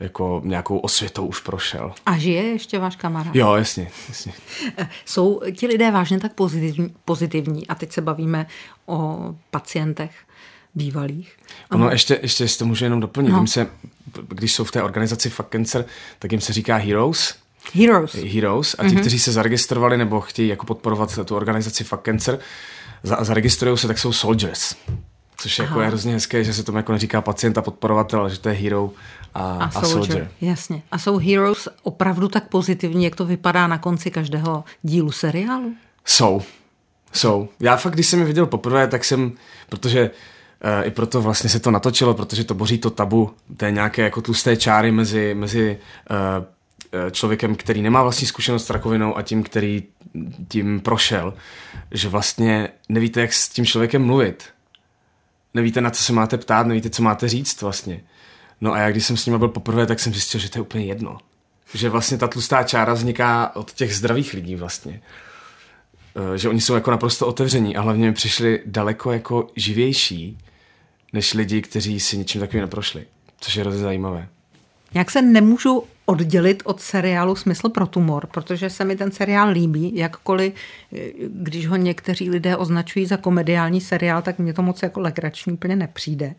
jako 0.00 0.42
nějakou 0.44 0.78
osvětou 0.78 1.26
už 1.26 1.40
prošel. 1.40 1.92
A 2.06 2.18
žije 2.18 2.42
ještě 2.42 2.78
váš 2.78 2.96
kamarád? 2.96 3.36
Jo, 3.36 3.54
jasně, 3.54 3.90
jasně. 4.08 4.32
Jsou 5.04 5.40
ti 5.56 5.66
lidé 5.66 5.90
vážně 5.90 6.20
tak 6.20 6.32
pozitivní, 6.32 6.94
pozitivní 7.04 7.66
a 7.66 7.74
teď 7.74 7.92
se 7.92 8.00
bavíme 8.00 8.46
o 8.86 9.18
pacientech 9.50 10.10
bývalých. 10.74 11.36
Ono 11.70 11.84
ano. 11.84 11.92
ještě, 11.92 12.18
ještě 12.22 12.44
jestli 12.44 12.58
to 12.58 12.66
můžu 12.66 12.84
jenom 12.84 13.00
doplnit, 13.00 13.30
no. 13.30 13.46
se, 13.46 13.66
když 14.28 14.54
jsou 14.54 14.64
v 14.64 14.72
té 14.72 14.82
organizaci 14.82 15.30
Fuck 15.30 15.48
Cancer, 15.48 15.84
tak 16.18 16.32
jim 16.32 16.40
se 16.40 16.52
říká 16.52 16.76
Heroes. 16.76 17.34
Heroes. 17.74 18.14
Heroes. 18.14 18.76
A 18.78 18.82
ti, 18.82 18.88
mm-hmm. 18.88 19.00
kteří 19.00 19.18
se 19.18 19.32
zaregistrovali 19.32 19.96
nebo 19.98 20.20
chtějí 20.20 20.48
jako 20.48 20.66
podporovat 20.66 21.18
tu 21.24 21.36
organizaci 21.36 21.84
Fuck 21.84 22.02
Cancer, 22.02 22.38
za, 23.02 23.24
zaregistrují 23.24 23.78
se, 23.78 23.86
tak 23.86 23.98
jsou 23.98 24.12
Soldiers. 24.12 24.74
Což 25.36 25.58
je 25.58 25.64
jako 25.64 25.80
je 25.80 25.86
hrozně 25.86 26.12
hezké, 26.12 26.44
že 26.44 26.54
se 26.54 26.62
tomu 26.62 26.78
jako 26.78 26.92
neříká 26.92 27.20
pacient 27.20 27.58
a 27.58 27.62
podporovatel, 27.62 28.20
ale 28.20 28.30
že 28.30 28.38
to 28.38 28.48
je 28.48 28.54
hero 28.54 28.90
a, 29.34 29.40
a, 29.40 29.64
a 29.64 29.70
soldier. 29.70 29.90
soldier. 29.90 30.30
Jasně. 30.40 30.82
A 30.92 30.98
jsou 30.98 31.18
heroes 31.18 31.68
opravdu 31.82 32.28
tak 32.28 32.48
pozitivní, 32.48 33.04
jak 33.04 33.16
to 33.16 33.24
vypadá 33.24 33.66
na 33.66 33.78
konci 33.78 34.10
každého 34.10 34.64
dílu 34.82 35.12
seriálu? 35.12 35.74
Jsou. 36.04 36.42
Jsou. 37.12 37.48
Já 37.60 37.76
fakt, 37.76 37.92
když 37.92 38.06
jsem 38.06 38.18
je 38.18 38.24
viděl 38.24 38.46
poprvé, 38.46 38.88
tak 38.88 39.04
jsem, 39.04 39.32
protože 39.68 40.10
uh, 40.10 40.86
i 40.86 40.90
proto 40.90 41.22
vlastně 41.22 41.50
se 41.50 41.60
to 41.60 41.70
natočilo, 41.70 42.14
protože 42.14 42.44
to 42.44 42.54
boří 42.54 42.78
to 42.78 42.90
tabu 42.90 43.30
té 43.56 43.70
nějaké 43.70 44.02
jako 44.02 44.22
tlusté 44.22 44.56
čáry 44.56 44.92
mezi, 44.92 45.34
mezi 45.34 45.78
uh, 46.10 47.10
člověkem, 47.10 47.56
který 47.56 47.82
nemá 47.82 48.02
vlastní 48.02 48.26
zkušenost 48.26 48.66
s 48.66 48.70
rakovinou 48.70 49.16
a 49.16 49.22
tím, 49.22 49.42
který 49.42 49.82
tím 50.48 50.80
prošel, 50.80 51.34
že 51.90 52.08
vlastně 52.08 52.68
nevíte, 52.88 53.20
jak 53.20 53.32
s 53.32 53.48
tím 53.48 53.66
člověkem 53.66 54.04
mluvit 54.04 54.44
nevíte, 55.54 55.80
na 55.80 55.90
co 55.90 56.02
se 56.02 56.12
máte 56.12 56.38
ptát, 56.38 56.66
nevíte, 56.66 56.90
co 56.90 57.02
máte 57.02 57.28
říct 57.28 57.62
vlastně. 57.62 58.00
No 58.60 58.72
a 58.72 58.78
já, 58.78 58.90
když 58.90 59.06
jsem 59.06 59.16
s 59.16 59.26
nimi 59.26 59.38
byl 59.38 59.48
poprvé, 59.48 59.86
tak 59.86 60.00
jsem 60.00 60.12
zjistil, 60.12 60.40
že 60.40 60.50
to 60.50 60.58
je 60.58 60.62
úplně 60.62 60.84
jedno. 60.84 61.18
Že 61.74 61.88
vlastně 61.88 62.18
ta 62.18 62.28
tlustá 62.28 62.62
čára 62.62 62.92
vzniká 62.92 63.56
od 63.56 63.72
těch 63.72 63.96
zdravých 63.96 64.34
lidí 64.34 64.56
vlastně. 64.56 65.00
Eh, 66.16 66.38
že 66.38 66.48
oni 66.48 66.60
jsou 66.60 66.74
jako 66.74 66.90
naprosto 66.90 67.26
otevření 67.26 67.76
a 67.76 67.80
hlavně 67.80 68.06
mi 68.06 68.12
přišli 68.12 68.62
daleko 68.66 69.12
jako 69.12 69.48
živější, 69.56 70.38
než 71.12 71.34
lidi, 71.34 71.62
kteří 71.62 72.00
si 72.00 72.18
ničím 72.18 72.40
takovým 72.40 72.60
neprošli. 72.60 73.06
Což 73.40 73.56
je 73.56 73.62
hrozně 73.62 73.80
zajímavé. 73.80 74.28
Jak 74.94 75.10
se 75.10 75.22
nemůžu 75.22 75.84
oddělit 76.06 76.62
od 76.64 76.80
seriálu 76.80 77.36
Smysl 77.36 77.68
pro 77.68 77.86
tumor, 77.86 78.26
protože 78.26 78.70
se 78.70 78.84
mi 78.84 78.96
ten 78.96 79.12
seriál 79.12 79.48
líbí, 79.48 79.96
jakkoliv, 79.96 80.52
když 81.28 81.66
ho 81.66 81.76
někteří 81.76 82.30
lidé 82.30 82.56
označují 82.56 83.06
za 83.06 83.16
komediální 83.16 83.80
seriál, 83.80 84.22
tak 84.22 84.38
mě 84.38 84.52
to 84.52 84.62
moc 84.62 84.82
jako 84.82 85.00
legrační 85.00 85.52
úplně 85.52 85.76
nepřijde. 85.76 86.34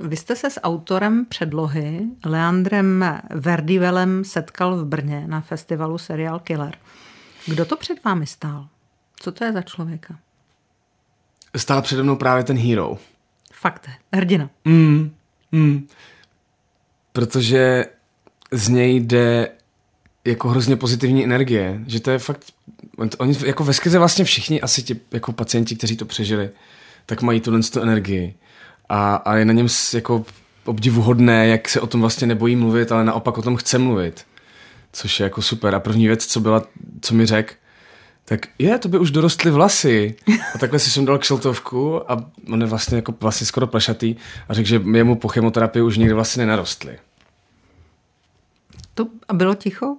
Vy 0.00 0.16
jste 0.16 0.36
se 0.36 0.50
s 0.50 0.60
autorem 0.60 1.26
předlohy 1.28 2.00
Leandrem 2.24 3.04
Verdivelem 3.30 4.24
setkal 4.24 4.76
v 4.76 4.84
Brně 4.84 5.24
na 5.26 5.40
festivalu 5.40 5.98
Serial 5.98 6.38
Killer. 6.38 6.74
Kdo 7.46 7.64
to 7.64 7.76
před 7.76 8.04
vámi 8.04 8.26
stál? 8.26 8.68
Co 9.16 9.32
to 9.32 9.44
je 9.44 9.52
za 9.52 9.62
člověka? 9.62 10.18
Stál 11.56 11.82
přede 11.82 12.02
mnou 12.02 12.16
právě 12.16 12.44
ten 12.44 12.58
hero. 12.58 12.98
Fakt, 13.52 13.90
hrdina. 14.12 14.50
Mm, 14.64 15.14
mm. 15.52 15.88
Protože 17.12 17.86
z 18.52 18.68
něj 18.68 19.00
jde 19.00 19.50
jako 20.24 20.48
hrozně 20.48 20.76
pozitivní 20.76 21.24
energie, 21.24 21.80
že 21.86 22.00
to 22.00 22.10
je 22.10 22.18
fakt, 22.18 22.44
oni 23.18 23.36
jako 23.46 23.64
ve 23.64 23.72
skrze 23.72 23.98
vlastně 23.98 24.24
všichni 24.24 24.60
asi 24.60 24.82
ti 24.82 25.00
jako 25.12 25.32
pacienti, 25.32 25.76
kteří 25.76 25.96
to 25.96 26.04
přežili, 26.04 26.50
tak 27.06 27.22
mají 27.22 27.40
tuhle 27.40 27.60
tu 27.62 27.80
energii 27.80 28.34
a, 28.90 29.14
a 29.14 29.36
je 29.36 29.44
na 29.44 29.52
něm 29.52 29.66
jako 29.94 30.24
obdivuhodné, 30.64 31.48
jak 31.48 31.68
se 31.68 31.80
o 31.80 31.86
tom 31.86 32.00
vlastně 32.00 32.26
nebojí 32.26 32.56
mluvit, 32.56 32.92
ale 32.92 33.04
naopak 33.04 33.38
o 33.38 33.42
tom 33.42 33.56
chce 33.56 33.78
mluvit, 33.78 34.26
což 34.92 35.20
je 35.20 35.24
jako 35.24 35.42
super. 35.42 35.74
A 35.74 35.80
první 35.80 36.06
věc, 36.06 36.26
co 36.26 36.40
byla, 36.40 36.62
co 37.00 37.14
mi 37.14 37.26
řekl, 37.26 37.54
tak 38.24 38.46
je, 38.58 38.78
to 38.78 38.88
by 38.88 38.98
už 38.98 39.10
dorostly 39.10 39.50
vlasy. 39.50 40.16
A 40.54 40.58
takhle 40.58 40.78
si 40.78 40.90
jsem 40.90 41.04
dal 41.04 41.18
kšeltovku 41.18 42.12
a 42.12 42.30
on 42.52 42.60
je 42.60 42.66
vlastně 42.66 42.96
jako 42.96 43.14
vlastně 43.20 43.46
skoro 43.46 43.66
plešatý 43.66 44.16
a 44.48 44.54
řekl, 44.54 44.68
že 44.68 44.82
jemu 44.94 45.16
po 45.16 45.28
chemoterapii 45.28 45.82
už 45.82 45.96
nikdy 45.96 46.14
vlastně 46.14 46.46
nenarostly. 46.46 46.98
To, 48.94 49.06
a 49.28 49.32
bylo 49.32 49.54
ticho? 49.54 49.96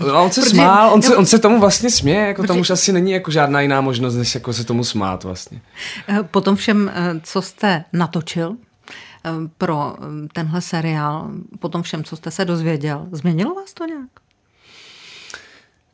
No, 0.00 0.24
on 0.24 0.30
se 0.30 0.40
Protože, 0.40 0.50
smál, 0.50 0.94
on, 0.94 1.02
se, 1.02 1.16
on 1.16 1.26
se 1.26 1.38
tomu 1.38 1.60
vlastně 1.60 1.90
směje, 1.90 2.26
jako 2.26 2.42
Protože, 2.42 2.48
tam 2.48 2.60
už 2.60 2.70
asi 2.70 2.92
není 2.92 3.12
jako 3.12 3.30
žádná 3.30 3.60
jiná 3.60 3.80
možnost, 3.80 4.14
než 4.14 4.34
jako 4.34 4.52
se 4.52 4.64
tomu 4.64 4.84
smát 4.84 5.24
vlastně. 5.24 5.60
Eh, 6.08 6.22
potom 6.22 6.56
všem, 6.56 6.92
eh, 6.94 7.20
co 7.22 7.42
jste 7.42 7.84
natočil 7.92 8.56
eh, 9.24 9.30
pro 9.58 9.96
tenhle 10.32 10.60
seriál, 10.60 11.30
potom 11.58 11.82
všem, 11.82 12.04
co 12.04 12.16
jste 12.16 12.30
se 12.30 12.44
dozvěděl, 12.44 13.06
změnilo 13.12 13.54
vás 13.54 13.74
to 13.74 13.84
nějak? 13.84 14.08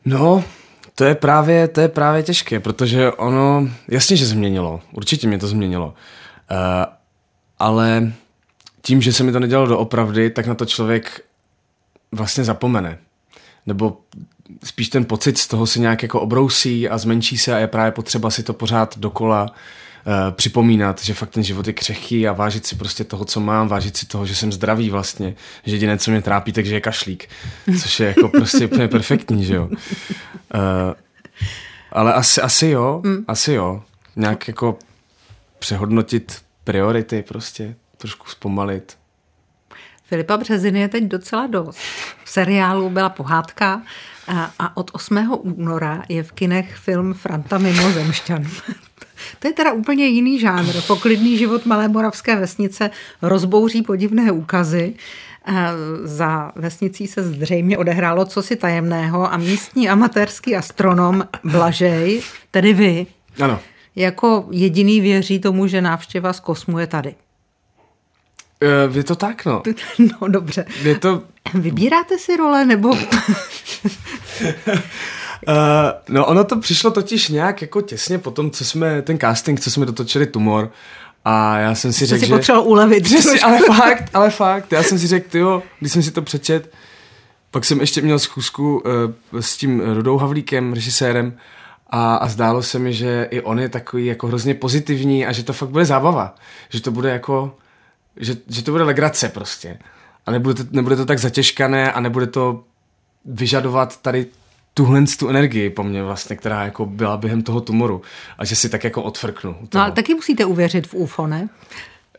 No, 0.05 0.45
to 0.95 1.05
je 1.05 1.15
právě, 1.15 1.69
to 1.69 1.81
je 1.81 1.89
právě 1.89 2.23
těžké, 2.23 2.61
protože 2.61 3.13
ono, 3.13 3.69
jasně, 3.89 4.17
že 4.17 4.27
změnilo, 4.27 4.81
určitě 4.93 5.29
mě 5.29 5.39
to 5.39 5.47
změnilo, 5.47 5.87
uh, 5.87 6.57
ale 7.59 8.13
tím, 8.83 9.03
že 9.03 9.13
se 9.13 9.25
mi 9.25 9.33
to 9.33 9.41
nedělalo 9.41 9.69
doopravdy, 9.69 10.31
tak 10.31 10.47
na 10.47 10.55
to 10.55 10.67
člověk 10.67 11.25
vlastně 12.13 12.45
zapomene. 12.45 12.99
Nebo 13.71 14.01
spíš 14.65 14.89
ten 14.89 15.05
pocit 15.05 15.39
z 15.39 15.47
toho 15.47 15.67
se 15.67 15.81
nějak 15.81 16.03
jako 16.03 16.21
obrousí 16.21 16.89
a 16.89 16.99
zmenší 16.99 17.39
se 17.39 17.55
a 17.55 17.59
je 17.59 17.67
právě 17.67 17.93
potřeba 17.93 18.31
si 18.31 18.43
to 18.43 18.53
pořád 18.53 18.99
dokola 18.99 19.43
uh, 19.43 20.13
připomínat, 20.31 21.03
že 21.03 21.15
fakt 21.15 21.31
ten 21.31 21.43
život 21.43 21.67
je 21.67 21.73
křehký 21.73 22.29
a 22.29 22.33
vážit 22.33 22.67
si 22.67 22.77
prostě 22.77 23.05
toho, 23.05 23.25
co 23.25 23.41
mám, 23.41 23.69
vážit 23.69 23.97
si 23.97 24.07
toho, 24.07 24.27
že 24.27 24.35
jsem 24.35 24.53
zdravý 24.53 24.91
vlastně, 24.91 25.35
že 25.65 25.75
jediné, 25.75 25.99
co 25.99 26.11
mě 26.11 26.23
trápí, 26.23 26.53
takže 26.53 26.75
je 26.75 26.81
kašlík, 26.81 27.29
což 27.81 28.01
je 28.01 28.07
jako 28.07 28.29
prostě 28.29 28.67
úplně 28.67 28.89
perfektní, 28.89 29.45
že 29.45 29.55
jo. 29.55 29.69
Uh, 29.69 30.95
ale 31.93 32.15
asi, 32.15 32.41
asi 32.41 32.67
jo, 32.67 33.01
mm. 33.05 33.25
asi 33.29 33.53
jo. 33.53 33.83
Nějak 34.17 34.49
jako 34.49 34.79
přehodnotit 35.59 36.43
priority 36.65 37.23
prostě, 37.23 37.75
trošku 37.99 38.27
zpomalit. 38.29 39.00
Filipa 40.11 40.37
Březiny 40.37 40.81
je 40.81 40.89
teď 40.89 41.05
docela 41.05 41.47
dost. 41.47 41.79
V 42.25 42.31
seriálu 42.31 42.91
byla 42.91 43.09
pohádka 43.09 43.83
a 44.59 44.77
od 44.77 44.91
8. 44.95 45.39
února 45.43 46.03
je 46.09 46.23
v 46.23 46.33
kinech 46.33 46.77
film 46.77 47.15
Franta 47.15 47.59
mimozemšťan. 47.59 48.45
To 49.39 49.49
je 49.49 49.53
teda 49.53 49.73
úplně 49.73 50.07
jiný 50.07 50.41
žánr. 50.41 50.73
Poklidný 50.87 51.39
život 51.39 51.67
malé 51.67 51.89
moravské 51.89 52.37
vesnice 52.37 52.91
rozbouří 53.23 53.83
podivné 53.83 54.33
úkazy. 54.33 54.95
Za 56.05 56.53
vesnicí 56.57 57.07
se 57.07 57.23
zřejmě 57.23 57.79
odehrálo 57.79 58.25
cosi 58.25 58.57
tajemného 58.57 59.33
a 59.33 59.37
místní 59.37 59.89
amatérský 59.89 60.57
astronom 60.57 61.25
Blažej, 61.45 62.23
tedy 62.51 62.73
vy, 62.73 63.07
ano. 63.43 63.61
jako 63.97 64.49
jediný 64.51 65.01
věří 65.01 65.39
tomu, 65.39 65.67
že 65.67 65.83
návštěva 65.83 66.33
z 66.33 66.41
kosmu 66.41 66.79
je 66.79 66.87
tady. 66.87 67.15
Uh, 68.89 68.97
je 68.97 69.05
to 69.05 69.17
tak, 69.17 69.45
no. 69.45 69.63
No, 69.99 70.29
dobře. 70.29 70.65
Je 70.83 70.99
to... 70.99 71.23
Vybíráte 71.55 72.19
si 72.19 72.37
role, 72.37 72.65
nebo... 72.65 72.89
uh, 72.89 72.99
no, 76.09 76.27
ono 76.27 76.45
to 76.45 76.57
přišlo 76.57 76.91
totiž 76.91 77.29
nějak 77.29 77.63
jako 77.63 77.81
těsně 77.81 78.19
po 78.19 78.31
tom, 78.31 78.51
co 78.51 78.65
jsme, 78.65 79.03
ten 79.03 79.19
casting, 79.19 79.61
co 79.61 79.71
jsme 79.71 79.87
dotočili 79.87 80.27
Tumor 80.27 80.71
A 81.25 81.59
já 81.59 81.75
jsem 81.75 81.93
si 81.93 82.07
řekl, 82.07 82.21
si 82.21 82.27
že... 82.27 82.35
potřeboval 82.35 82.69
ulevit. 82.69 83.05
Přesně, 83.05 83.41
ale 83.45 83.59
fakt, 83.77 84.11
ale 84.15 84.31
fakt. 84.31 84.73
Já 84.73 84.83
jsem 84.83 84.99
si 84.99 85.07
řekl, 85.07 85.31
tyjo, 85.31 85.63
když 85.81 85.93
jsem 85.93 86.03
si 86.03 86.11
to 86.11 86.23
přečet, 86.23 86.73
pak 87.51 87.65
jsem 87.65 87.81
ještě 87.81 88.03
měl 88.03 88.19
zkusku 88.19 88.83
uh, 89.33 89.41
s 89.41 89.57
tím 89.57 89.81
Rudou 89.95 90.19
Havlíkem, 90.19 90.73
režisérem, 90.73 91.37
a, 91.91 92.17
a 92.17 92.29
zdálo 92.29 92.63
se 92.63 92.79
mi, 92.79 92.93
že 92.93 93.29
i 93.31 93.41
on 93.41 93.61
je 93.61 93.69
takový 93.69 94.07
jako 94.07 94.27
hrozně 94.27 94.55
pozitivní 94.55 95.27
a 95.27 95.33
že 95.33 95.43
to 95.43 95.53
fakt 95.53 95.69
bude 95.69 95.85
zábava. 95.85 96.35
Že 96.69 96.81
to 96.81 96.91
bude 96.91 97.11
jako, 97.11 97.57
že, 98.17 98.37
že 98.49 98.63
to 98.63 98.71
bude 98.71 98.85
legrace 98.85 99.29
prostě. 99.29 99.79
A 100.27 100.31
nebude 100.31 100.55
to, 100.65 100.71
nebude 100.71 100.97
to 100.97 101.07
tak 101.07 101.19
zatěžkané 101.19 101.93
a 101.93 102.01
nebude 102.01 102.27
to 102.27 102.65
vyžadovat 103.25 104.01
tady 104.03 104.27
tuhle 104.75 105.05
tu 105.19 105.29
energii 105.29 105.71
po 105.71 105.83
mně 105.83 106.03
vlastně, 106.03 106.37
která 106.37 106.65
jako 106.65 106.87
byla 106.87 107.17
během 107.17 107.43
toho 107.43 107.61
tumoru. 107.61 108.03
A 108.39 108.45
že 108.45 108.57
si 108.57 108.69
tak 108.69 108.85
jako 108.85 109.03
odfrknu. 109.03 109.51
u 109.51 109.57
No 109.61 109.67
toho. 109.67 109.85
ale 109.85 109.93
taky 109.93 110.15
musíte 110.15 110.45
uvěřit 110.45 110.87
v 110.87 110.95
UFO, 110.95 111.27
ne? 111.27 111.49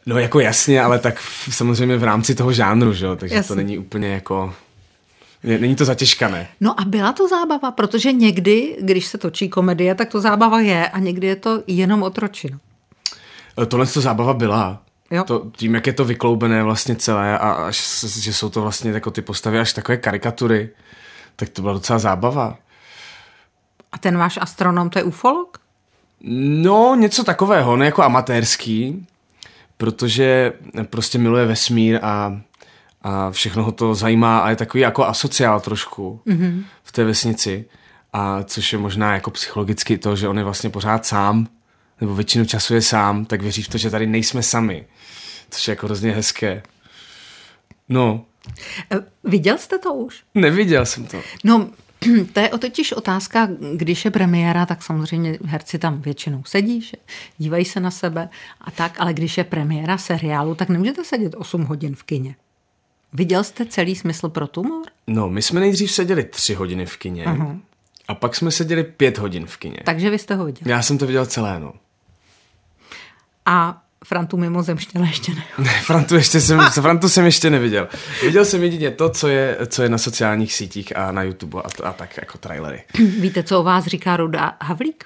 No 0.05 0.17
jako 0.19 0.39
jasně, 0.39 0.81
ale 0.81 0.99
tak 0.99 1.19
v- 1.19 1.49
samozřejmě 1.55 1.97
v 1.97 2.03
rámci 2.03 2.35
toho 2.35 2.53
žánru, 2.53 2.93
že 2.93 3.05
jo, 3.05 3.15
takže 3.15 3.35
Jasně. 3.35 3.47
to 3.47 3.55
není 3.55 3.77
úplně 3.77 4.07
jako, 4.07 4.53
není 5.43 5.75
to 5.75 5.85
zatěžkané. 5.85 6.47
No 6.61 6.79
a 6.81 6.85
byla 6.85 7.13
to 7.13 7.27
zábava, 7.27 7.71
protože 7.71 8.11
někdy, 8.11 8.77
když 8.81 9.05
se 9.07 9.17
točí 9.17 9.49
komedie, 9.49 9.95
tak 9.95 10.09
to 10.09 10.21
zábava 10.21 10.59
je 10.59 10.87
a 10.89 10.99
někdy 10.99 11.27
je 11.27 11.35
to 11.35 11.63
jenom 11.67 12.03
otročina. 12.03 12.59
E, 13.61 13.65
Tohle 13.65 13.85
to 13.87 14.01
zábava 14.01 14.33
byla. 14.33 14.81
Jo. 15.11 15.23
To, 15.23 15.51
tím, 15.51 15.75
jak 15.75 15.87
je 15.87 15.93
to 15.93 16.05
vykloubené 16.05 16.63
vlastně 16.63 16.95
celé 16.95 17.39
a 17.39 17.51
až, 17.51 18.05
že 18.19 18.33
jsou 18.33 18.49
to 18.49 18.61
vlastně 18.61 18.91
jako 18.91 19.11
ty 19.11 19.21
postavy 19.21 19.59
až 19.59 19.73
takové 19.73 19.97
karikatury, 19.97 20.69
tak 21.35 21.49
to 21.49 21.61
byla 21.61 21.73
docela 21.73 21.99
zábava. 21.99 22.57
A 23.91 23.97
ten 23.97 24.17
váš 24.17 24.39
astronom, 24.41 24.89
to 24.89 24.99
je 24.99 25.03
ufolog? 25.03 25.57
No, 26.23 26.95
něco 26.95 27.23
takového, 27.23 27.77
ne 27.77 27.85
jako 27.85 28.03
amatérský, 28.03 29.07
protože 29.77 30.53
prostě 30.89 31.17
miluje 31.17 31.45
vesmír 31.45 31.99
a, 32.01 32.41
a 33.01 33.31
všechno 33.31 33.63
ho 33.63 33.71
to 33.71 33.95
zajímá 33.95 34.39
a 34.39 34.49
je 34.49 34.55
takový 34.55 34.81
jako 34.81 35.05
asociál 35.05 35.59
trošku 35.59 36.21
mm-hmm. 36.27 36.63
v 36.83 36.91
té 36.91 37.03
vesnici. 37.03 37.65
A 38.13 38.43
což 38.43 38.73
je 38.73 38.79
možná 38.79 39.13
jako 39.13 39.31
psychologicky 39.31 39.97
to, 39.97 40.15
že 40.15 40.27
on 40.27 40.37
je 40.37 40.43
vlastně 40.43 40.69
pořád 40.69 41.05
sám, 41.05 41.47
nebo 42.01 42.15
většinu 42.15 42.45
času 42.45 42.73
je 42.73 42.81
sám, 42.81 43.25
tak 43.25 43.41
věří 43.41 43.63
v 43.63 43.67
to, 43.69 43.77
že 43.77 43.89
tady 43.89 44.07
nejsme 44.07 44.43
sami. 44.43 44.85
Což 45.49 45.67
je 45.67 45.71
jako 45.71 45.85
hrozně 45.85 46.11
hezké. 46.11 46.63
No, 47.89 48.25
E, 48.91 48.95
Viděl 49.23 49.57
jste 49.57 49.79
to 49.79 49.93
už? 49.93 50.23
neviděl 50.35 50.85
jsem 50.85 51.05
to. 51.05 51.21
No, 51.43 51.69
to 52.33 52.39
je 52.39 52.49
o 52.49 52.57
totiž 52.57 52.91
otázka, 52.91 53.49
když 53.75 54.05
je 54.05 54.11
premiéra, 54.11 54.65
tak 54.65 54.83
samozřejmě 54.83 55.37
herci 55.45 55.79
tam 55.79 56.01
většinou 56.01 56.43
sedí, 56.45 56.81
že 56.81 56.97
dívají 57.37 57.65
se 57.65 57.79
na 57.79 57.91
sebe 57.91 58.29
a 58.61 58.71
tak, 58.71 58.95
ale 58.99 59.13
když 59.13 59.37
je 59.37 59.43
premiéra 59.43 59.97
seriálu, 59.97 60.55
tak 60.55 60.69
nemůžete 60.69 61.03
sedět 61.05 61.35
8 61.37 61.63
hodin 61.63 61.95
v 61.95 62.03
kině. 62.03 62.35
Viděl 63.13 63.43
jste 63.43 63.65
celý 63.65 63.95
smysl 63.95 64.29
pro 64.29 64.47
tumor? 64.47 64.85
No, 65.07 65.29
my 65.29 65.41
jsme 65.41 65.59
nejdřív 65.59 65.91
seděli 65.91 66.23
tři 66.23 66.53
hodiny 66.53 66.85
v 66.85 66.97
kině 66.97 67.25
uh-huh. 67.25 67.59
a 68.07 68.15
pak 68.15 68.35
jsme 68.35 68.51
seděli 68.51 68.83
pět 68.83 69.17
hodin 69.17 69.45
v 69.45 69.57
kině. 69.57 69.77
Takže 69.85 70.09
vy 70.09 70.19
jste 70.19 70.35
ho 70.35 70.45
viděl. 70.45 70.61
Já 70.65 70.81
jsem 70.81 70.97
to 70.97 71.07
viděl 71.07 71.25
celé, 71.25 71.59
no. 71.59 71.73
A 73.45 73.81
Frantu 74.05 74.37
mimozemštěla 74.37 75.05
ještě 75.05 75.33
ne. 75.33 75.43
Ne, 75.57 75.81
Frantu, 75.83 76.15
ještě 76.15 76.41
jsem, 76.41 76.59
Frantu 76.59 77.09
jsem 77.09 77.25
ještě 77.25 77.49
neviděl. 77.49 77.87
Viděl 78.23 78.45
jsem 78.45 78.63
jedině 78.63 78.91
to, 78.91 79.09
co 79.09 79.27
je, 79.27 79.57
co 79.67 79.83
je 79.83 79.89
na 79.89 79.97
sociálních 79.97 80.53
sítích 80.53 80.97
a 80.97 81.11
na 81.11 81.23
YouTube 81.23 81.61
a, 81.61 81.87
a 81.89 81.93
tak 81.93 82.17
jako 82.17 82.37
trailery. 82.37 82.83
Víte, 83.19 83.43
co 83.43 83.59
o 83.59 83.63
vás 83.63 83.85
říká 83.85 84.17
Ruda 84.17 84.57
Havlík? 84.61 85.05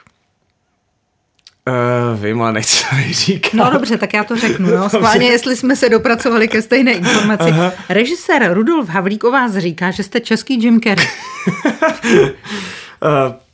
Uh, 1.69 2.19
vím, 2.19 2.41
ale 2.41 2.53
nechci 2.53 2.85
to 2.89 2.95
říkat. 3.11 3.53
No 3.53 3.69
dobře, 3.71 3.97
tak 3.97 4.13
já 4.13 4.23
to 4.23 4.35
řeknu. 4.35 4.69
Jo. 4.69 4.83
Schválně, 4.89 5.27
jestli 5.27 5.55
jsme 5.55 5.75
se 5.75 5.89
dopracovali 5.89 6.47
ke 6.47 6.61
stejné 6.61 6.91
informaci. 6.91 7.49
Aha. 7.49 7.71
Režisér 7.89 8.53
Rudolf 8.53 8.89
Havlík 8.89 9.23
o 9.23 9.31
vás 9.31 9.53
říká, 9.57 9.91
že 9.91 10.03
jste 10.03 10.19
český 10.19 10.61
Jim 10.61 10.81
Carrey. 10.81 11.07
Uh, 12.13 13.35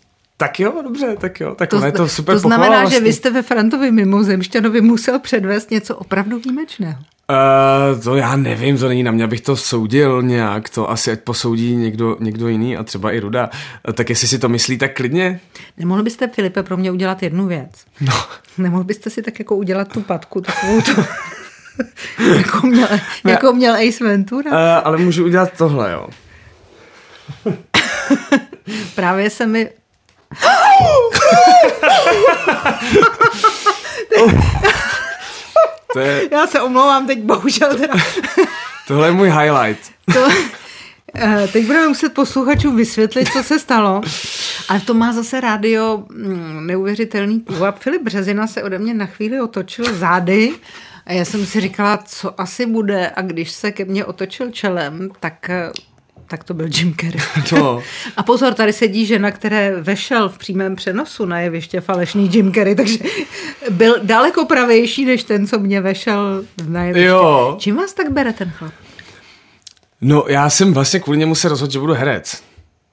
tak 0.42 0.60
jo, 0.60 0.74
dobře, 0.84 1.16
tak 1.20 1.40
jo. 1.40 1.56
Tak 1.56 1.70
to, 1.70 1.86
je 1.86 1.92
to 1.92 2.08
super 2.08 2.36
to 2.36 2.40
znamená, 2.40 2.68
pochvala 2.68 2.84
že 2.86 2.90
vlastně. 2.90 3.10
vy 3.10 3.14
jste 3.14 3.30
ve 3.30 3.42
Frantovi 3.42 3.92
mimozemšťanovi 3.92 4.82
musel 4.82 5.20
předvést 5.20 5.72
něco 5.72 5.96
opravdu 5.96 6.40
výjimečného. 6.40 7.00
Uh, 7.00 8.02
to 8.02 8.16
já 8.16 8.36
nevím, 8.36 8.78
to 8.78 8.88
není 8.88 9.04
na 9.04 9.12
mě, 9.12 9.24
abych 9.24 9.42
to 9.42 9.56
soudil 9.56 10.22
nějak, 10.22 10.70
to 10.70 10.90
asi 10.90 11.12
ať 11.12 11.20
posoudí 11.20 11.76
někdo, 11.76 12.18
někdo 12.20 12.48
jiný 12.48 12.78
a 12.78 12.84
třeba 12.84 13.12
i 13.12 13.20
Ruda. 13.20 13.50
Uh, 13.88 13.94
tak 13.94 14.10
jestli 14.10 14.28
si 14.28 14.40
to 14.40 14.50
myslí, 14.50 14.78
tak 14.78 14.96
klidně. 14.96 15.40
Nemohl 15.78 16.04
byste, 16.04 16.28
Filipe, 16.28 16.64
pro 16.64 16.78
mě 16.78 16.92
udělat 16.92 17.24
jednu 17.24 17.48
věc? 17.48 17.72
No. 18.02 18.14
Nemohl 18.58 18.84
byste 18.84 19.10
si 19.10 19.22
tak 19.22 19.40
jako 19.40 19.56
udělat 19.56 19.88
tu 19.88 20.02
patku, 20.02 20.42
takovou 20.42 20.82
tu, 20.82 20.92
jako, 22.38 22.68
měl, 22.68 22.88
jako 23.26 23.54
měl 23.54 23.74
Ace 23.74 24.04
Ventura? 24.04 24.52
Uh, 24.52 24.58
ale 24.88 24.98
můžu 24.98 25.26
udělat 25.26 25.52
tohle, 25.58 25.92
jo. 25.92 26.08
Právě 28.96 29.30
se 29.30 29.48
mi... 29.48 29.70
To 35.94 36.00
je, 36.00 36.22
Já 36.32 36.48
se 36.48 36.62
omlouvám 36.62 37.08
teď, 37.08 37.20
bohužel 37.20 37.76
teda. 37.78 37.94
tohle 38.88 39.08
je 39.08 39.12
můj 39.12 39.30
highlight. 39.30 39.92
To, 40.14 40.28
eh, 41.16 41.48
teď 41.54 41.66
budeme 41.66 41.88
muset 41.88 42.14
posluchačům 42.14 42.76
vysvětlit, 42.76 43.28
co 43.34 43.44
se 43.44 43.60
stalo. 43.60 44.02
Ale 44.70 44.80
to 44.80 44.94
má 44.94 45.14
zase 45.14 45.42
rádio 45.42 46.04
mm, 46.10 46.68
neuvěřitelný 46.68 47.40
půvab. 47.40 47.80
Filip 47.80 48.02
Březina 48.02 48.48
se 48.48 48.64
ode 48.64 48.80
mě 48.80 48.94
na 48.94 49.06
chvíli 49.06 49.42
otočil 49.42 49.94
zády 49.94 50.52
a 51.06 51.14
já 51.14 51.26
jsem 51.26 51.46
si 51.46 51.62
říkala, 51.62 51.98
co 51.98 52.42
asi 52.42 52.66
bude 52.66 53.12
a 53.16 53.22
když 53.22 53.52
se 53.52 53.72
ke 53.72 53.86
mně 53.86 54.06
otočil 54.06 54.52
čelem, 54.52 55.10
tak 55.20 55.50
eh, 55.50 55.72
tak 56.32 56.44
to 56.44 56.54
byl 56.54 56.68
Jim 56.78 56.96
Carrey. 57.02 57.22
No. 57.52 57.84
A 58.18 58.24
pozor, 58.24 58.54
tady 58.54 58.74
sedí 58.74 59.06
žena, 59.06 59.32
které 59.32 59.82
vešel 59.82 60.30
v 60.30 60.38
přímém 60.38 60.76
přenosu 60.76 61.26
na 61.26 61.40
jeviště 61.40 61.82
falešný 61.82 62.30
Jim 62.34 62.54
Carrey, 62.54 62.76
takže 62.76 62.98
byl 63.70 63.96
daleko 64.04 64.46
pravější 64.46 65.06
než 65.06 65.24
ten, 65.24 65.48
co 65.48 65.60
mě 65.60 65.82
vešel 65.82 66.44
na 66.68 66.84
jeviště. 66.84 67.06
Jo. 67.06 67.56
Čím 67.60 67.76
vás 67.76 67.94
tak 67.94 68.12
bere 68.12 68.34
ten 68.34 68.52
chlap? 68.52 68.74
No, 70.02 70.26
já 70.28 70.50
jsem 70.50 70.74
vlastně 70.74 71.00
kvůli 71.00 71.18
němu 71.18 71.36
se 71.36 71.50
rozhodl, 71.50 71.74
že 71.74 71.80
budu 71.80 71.94
herec. 71.94 72.44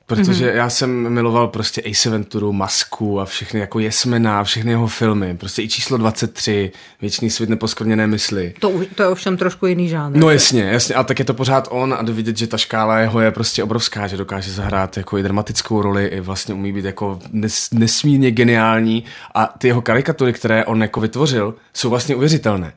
Protože 0.09 0.47
mm-hmm. 0.47 0.57
já 0.57 0.71
jsem 0.71 1.09
miloval 1.09 1.49
prostě 1.49 1.83
Ace 1.91 2.11
Venturu, 2.11 2.53
Masku 2.53 3.21
a 3.21 3.25
všechny 3.25 3.61
jako 3.61 3.79
Jesmena, 3.79 4.45
všechny 4.45 4.71
jeho 4.71 4.87
filmy. 4.87 5.37
Prostě 5.37 5.63
i 5.63 5.69
číslo 5.69 5.97
23, 5.97 6.71
Věčný 7.01 7.31
svět 7.31 7.51
neposkvrněné 7.51 8.07
mysli. 8.07 8.55
To, 8.61 8.71
už- 8.71 8.87
to 8.95 9.03
je 9.03 9.09
ovšem 9.09 9.37
trošku 9.37 9.67
jiný 9.67 9.89
žánr. 9.89 10.17
No 10.17 10.31
jasně, 10.31 10.63
jasně, 10.63 10.95
a 10.95 11.05
tak 11.05 11.19
je 11.19 11.25
to 11.25 11.35
pořád 11.35 11.69
on 11.71 11.95
a 11.99 12.03
jde 12.03 12.13
vidět, 12.13 12.37
že 12.37 12.47
ta 12.47 12.57
škála 12.57 12.99
jeho 12.99 13.21
je 13.21 13.31
prostě 13.31 13.63
obrovská, 13.63 14.07
že 14.07 14.17
dokáže 14.17 14.53
zahrát 14.53 14.97
jako 14.97 15.19
i 15.19 15.23
dramatickou 15.23 15.83
roli, 15.83 16.07
i 16.07 16.21
vlastně 16.21 16.55
umí 16.55 16.73
být 16.73 16.85
jako 16.85 17.19
nes, 17.33 17.71
nesmírně 17.73 18.31
geniální 18.31 19.05
a 19.35 19.55
ty 19.59 19.67
jeho 19.69 19.83
karikatury, 19.83 20.33
které 20.33 20.65
on 20.65 20.83
jako 20.83 21.01
vytvořil, 21.01 21.55
jsou 21.75 21.91
vlastně 21.91 22.17
uvěřitelné, 22.17 22.73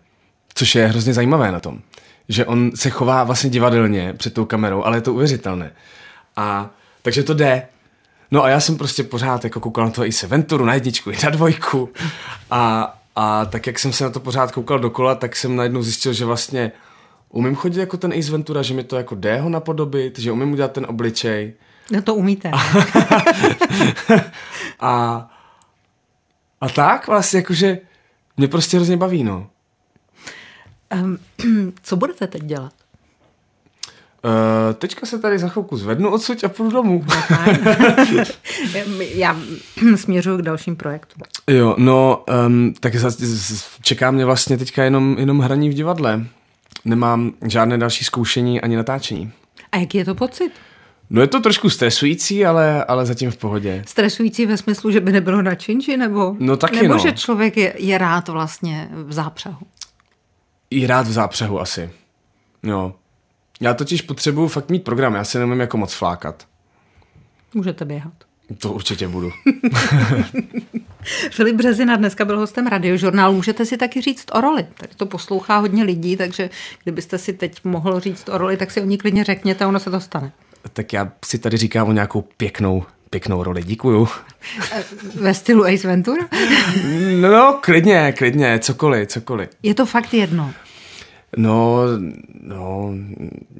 což 0.53 0.75
je 0.75 0.87
hrozně 0.87 1.13
zajímavé 1.13 1.51
na 1.51 1.59
tom, 1.59 1.79
že 2.29 2.45
on 2.45 2.71
se 2.75 2.89
chová 2.89 3.23
vlastně 3.23 3.49
divadelně 3.49 4.13
před 4.17 4.33
tou 4.33 4.45
kamerou, 4.45 4.83
ale 4.83 4.97
je 4.97 5.01
to 5.01 5.13
uvěřitelné. 5.13 5.71
A 6.35 6.69
takže 7.01 7.23
to 7.23 7.33
jde. 7.33 7.67
No 8.31 8.43
a 8.43 8.49
já 8.49 8.59
jsem 8.59 8.77
prostě 8.77 9.03
pořád 9.03 9.43
jako 9.43 9.59
koukal 9.59 9.85
na 9.85 9.91
to 9.91 10.05
i 10.05 10.11
se 10.11 10.27
Venturu, 10.27 10.65
na 10.65 10.73
jedničku, 10.73 11.11
i 11.11 11.17
na 11.23 11.29
dvojku. 11.29 11.89
A, 12.51 12.93
a 13.15 13.45
tak 13.45 13.67
jak 13.67 13.79
jsem 13.79 13.93
se 13.93 14.03
na 14.03 14.09
to 14.09 14.19
pořád 14.19 14.51
koukal 14.51 14.79
dokola, 14.79 15.15
tak 15.15 15.35
jsem 15.35 15.55
najednou 15.55 15.83
zjistil, 15.83 16.13
že 16.13 16.25
vlastně 16.25 16.71
umím 17.29 17.55
chodit 17.55 17.79
jako 17.79 17.97
ten 17.97 18.13
Ace 18.13 18.31
Ventura, 18.31 18.61
že 18.61 18.73
mi 18.73 18.83
to 18.83 18.95
jako 18.95 19.15
jde 19.15 19.41
ho 19.41 19.49
napodobit, 19.49 20.19
že 20.19 20.31
umím 20.31 20.53
udělat 20.53 20.71
ten 20.71 20.85
obličej. 20.89 21.53
No 21.91 22.01
to 22.01 22.15
umíte. 22.15 22.51
A, 24.79 25.29
a 26.61 26.69
tak 26.69 27.07
vlastně 27.07 27.39
jakože 27.39 27.77
mě 28.37 28.47
prostě 28.47 28.77
hrozně 28.77 28.97
baví, 28.97 29.23
no. 29.23 29.49
Um, 30.93 31.17
co 31.83 31.95
budete 31.95 32.27
teď 32.27 32.43
dělat? 32.43 32.73
Uh, 34.23 34.73
teďka 34.73 35.05
se 35.05 35.19
tady 35.19 35.39
za 35.39 35.47
chvilku 35.47 35.77
zvednu 35.77 36.11
odsud 36.11 36.43
a 36.43 36.49
půjdu 36.49 36.71
domů. 36.71 37.05
Já 39.13 39.37
směřuju 39.95 40.37
k 40.37 40.41
dalším 40.41 40.75
projektům. 40.75 41.21
Jo, 41.47 41.75
no, 41.77 42.23
um, 42.47 42.73
tak 42.79 42.93
čeká 43.81 44.11
mě 44.11 44.25
vlastně 44.25 44.57
teďka 44.57 44.83
jenom, 44.83 45.15
jenom 45.19 45.39
hraní 45.39 45.69
v 45.69 45.73
divadle. 45.73 46.25
Nemám 46.85 47.31
žádné 47.47 47.77
další 47.77 48.05
zkoušení 48.05 48.61
ani 48.61 48.75
natáčení. 48.75 49.31
A 49.71 49.77
jaký 49.77 49.97
je 49.97 50.05
to 50.05 50.15
pocit? 50.15 50.51
No 51.09 51.21
je 51.21 51.27
to 51.27 51.39
trošku 51.39 51.69
stresující, 51.69 52.45
ale, 52.45 52.85
ale 52.85 53.05
zatím 53.05 53.31
v 53.31 53.37
pohodě. 53.37 53.83
Stresující 53.87 54.45
ve 54.45 54.57
smyslu, 54.57 54.91
že 54.91 54.99
by 54.99 55.11
nebylo 55.11 55.41
na 55.41 55.55
činži, 55.55 55.97
nebo, 55.97 56.35
No 56.39 56.57
taky 56.57 56.81
nebo 56.81 56.93
no. 56.93 56.99
že 56.99 57.11
člověk 57.11 57.57
je, 57.57 57.73
je 57.77 57.97
rád 57.97 58.29
vlastně 58.29 58.89
v 58.91 59.13
zápřehu? 59.13 59.57
I 60.69 60.87
rád 60.87 61.07
v 61.07 61.11
zápřehu 61.11 61.61
asi. 61.61 61.89
Jo. 62.63 62.93
Já 63.61 63.73
totiž 63.73 64.01
potřebuju 64.01 64.47
fakt 64.47 64.69
mít 64.69 64.83
program, 64.83 65.15
já 65.15 65.23
se 65.23 65.39
nemůžu 65.39 65.61
jako 65.61 65.77
moc 65.77 65.93
flákat. 65.93 66.47
Můžete 67.53 67.85
běhat. 67.85 68.13
To 68.57 68.71
určitě 68.71 69.07
budu. 69.07 69.31
Filip 71.31 71.55
Březina 71.55 71.95
dneska 71.95 72.25
byl 72.25 72.39
hostem 72.39 72.67
radiožurnálu. 72.67 73.35
Můžete 73.35 73.65
si 73.65 73.77
taky 73.77 74.01
říct 74.01 74.25
o 74.31 74.41
roli. 74.41 74.65
Tady 74.77 74.93
to 74.97 75.05
poslouchá 75.05 75.57
hodně 75.57 75.83
lidí, 75.83 76.17
takže 76.17 76.49
kdybyste 76.83 77.17
si 77.17 77.33
teď 77.33 77.63
mohl 77.63 77.99
říct 77.99 78.29
o 78.29 78.37
roli, 78.37 78.57
tak 78.57 78.71
si 78.71 78.81
o 78.81 78.85
ní 78.85 78.97
klidně 78.97 79.23
řekněte, 79.23 79.65
ono 79.65 79.79
se 79.79 79.91
to 79.91 79.99
stane. 79.99 80.31
Tak 80.73 80.93
já 80.93 81.11
si 81.25 81.39
tady 81.39 81.57
říkám 81.57 81.89
o 81.89 81.91
nějakou 81.91 82.21
pěknou 82.21 82.83
pěknou 83.09 83.43
roli, 83.43 83.63
děkuju. 83.63 84.07
Ve 85.15 85.33
stylu 85.33 85.65
Ace 85.65 85.87
Ventura? 85.87 86.27
No, 87.21 87.59
klidně, 87.61 88.13
klidně, 88.17 88.59
cokoliv, 88.59 89.07
cokoliv. 89.07 89.49
Je 89.63 89.73
to 89.73 89.85
fakt 89.85 90.13
jedno. 90.13 90.53
No, 91.37 91.77
no, 92.43 92.93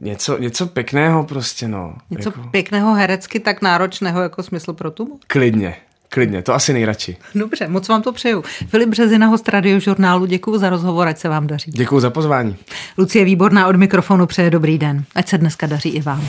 něco, 0.01 0.37
něco 0.37 0.67
pěkného 0.67 1.23
prostě, 1.23 1.67
no. 1.67 1.95
Něco 2.09 2.29
jako... 2.29 2.49
pěkného 2.51 2.93
herecky, 2.93 3.39
tak 3.39 3.61
náročného 3.61 4.21
jako 4.21 4.43
smysl 4.43 4.73
pro 4.73 4.91
tu? 4.91 5.19
Klidně, 5.27 5.75
klidně, 6.09 6.41
to 6.41 6.53
asi 6.53 6.73
nejradši. 6.73 7.17
Dobře, 7.35 7.67
moc 7.67 7.87
vám 7.87 8.01
to 8.01 8.11
přeju. 8.11 8.43
Filip 8.67 8.89
Březina, 8.89 9.27
host 9.27 9.49
radiožurnálu, 9.49 10.25
děkuji 10.25 10.57
za 10.57 10.69
rozhovor, 10.69 11.07
ať 11.07 11.17
se 11.17 11.29
vám 11.29 11.47
daří. 11.47 11.71
Děkuji 11.71 11.99
za 11.99 12.09
pozvání. 12.09 12.55
Lucie 12.97 13.25
Výborná 13.25 13.67
od 13.67 13.75
mikrofonu 13.75 14.25
přeje 14.25 14.49
dobrý 14.49 14.77
den. 14.77 15.03
Ať 15.15 15.29
se 15.29 15.37
dneska 15.37 15.67
daří 15.67 15.89
i 15.89 16.01
vám. 16.01 16.27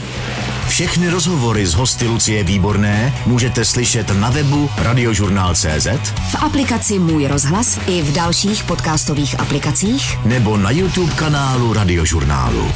Všechny 0.67 1.09
rozhovory 1.09 1.67
z 1.67 1.73
hosty 1.73 2.07
Lucie 2.07 2.43
Výborné 2.43 3.13
můžete 3.25 3.65
slyšet 3.65 4.11
na 4.19 4.29
webu 4.29 4.69
radiožurnál.cz 4.77 5.87
v 6.31 6.35
aplikaci 6.35 6.99
Můj 6.99 7.27
rozhlas 7.27 7.79
i 7.87 8.01
v 8.01 8.11
dalších 8.13 8.63
podcastových 8.63 9.39
aplikacích 9.39 10.17
nebo 10.25 10.57
na 10.57 10.71
YouTube 10.71 11.13
kanálu 11.13 11.73
Radiožurnálu. 11.73 12.71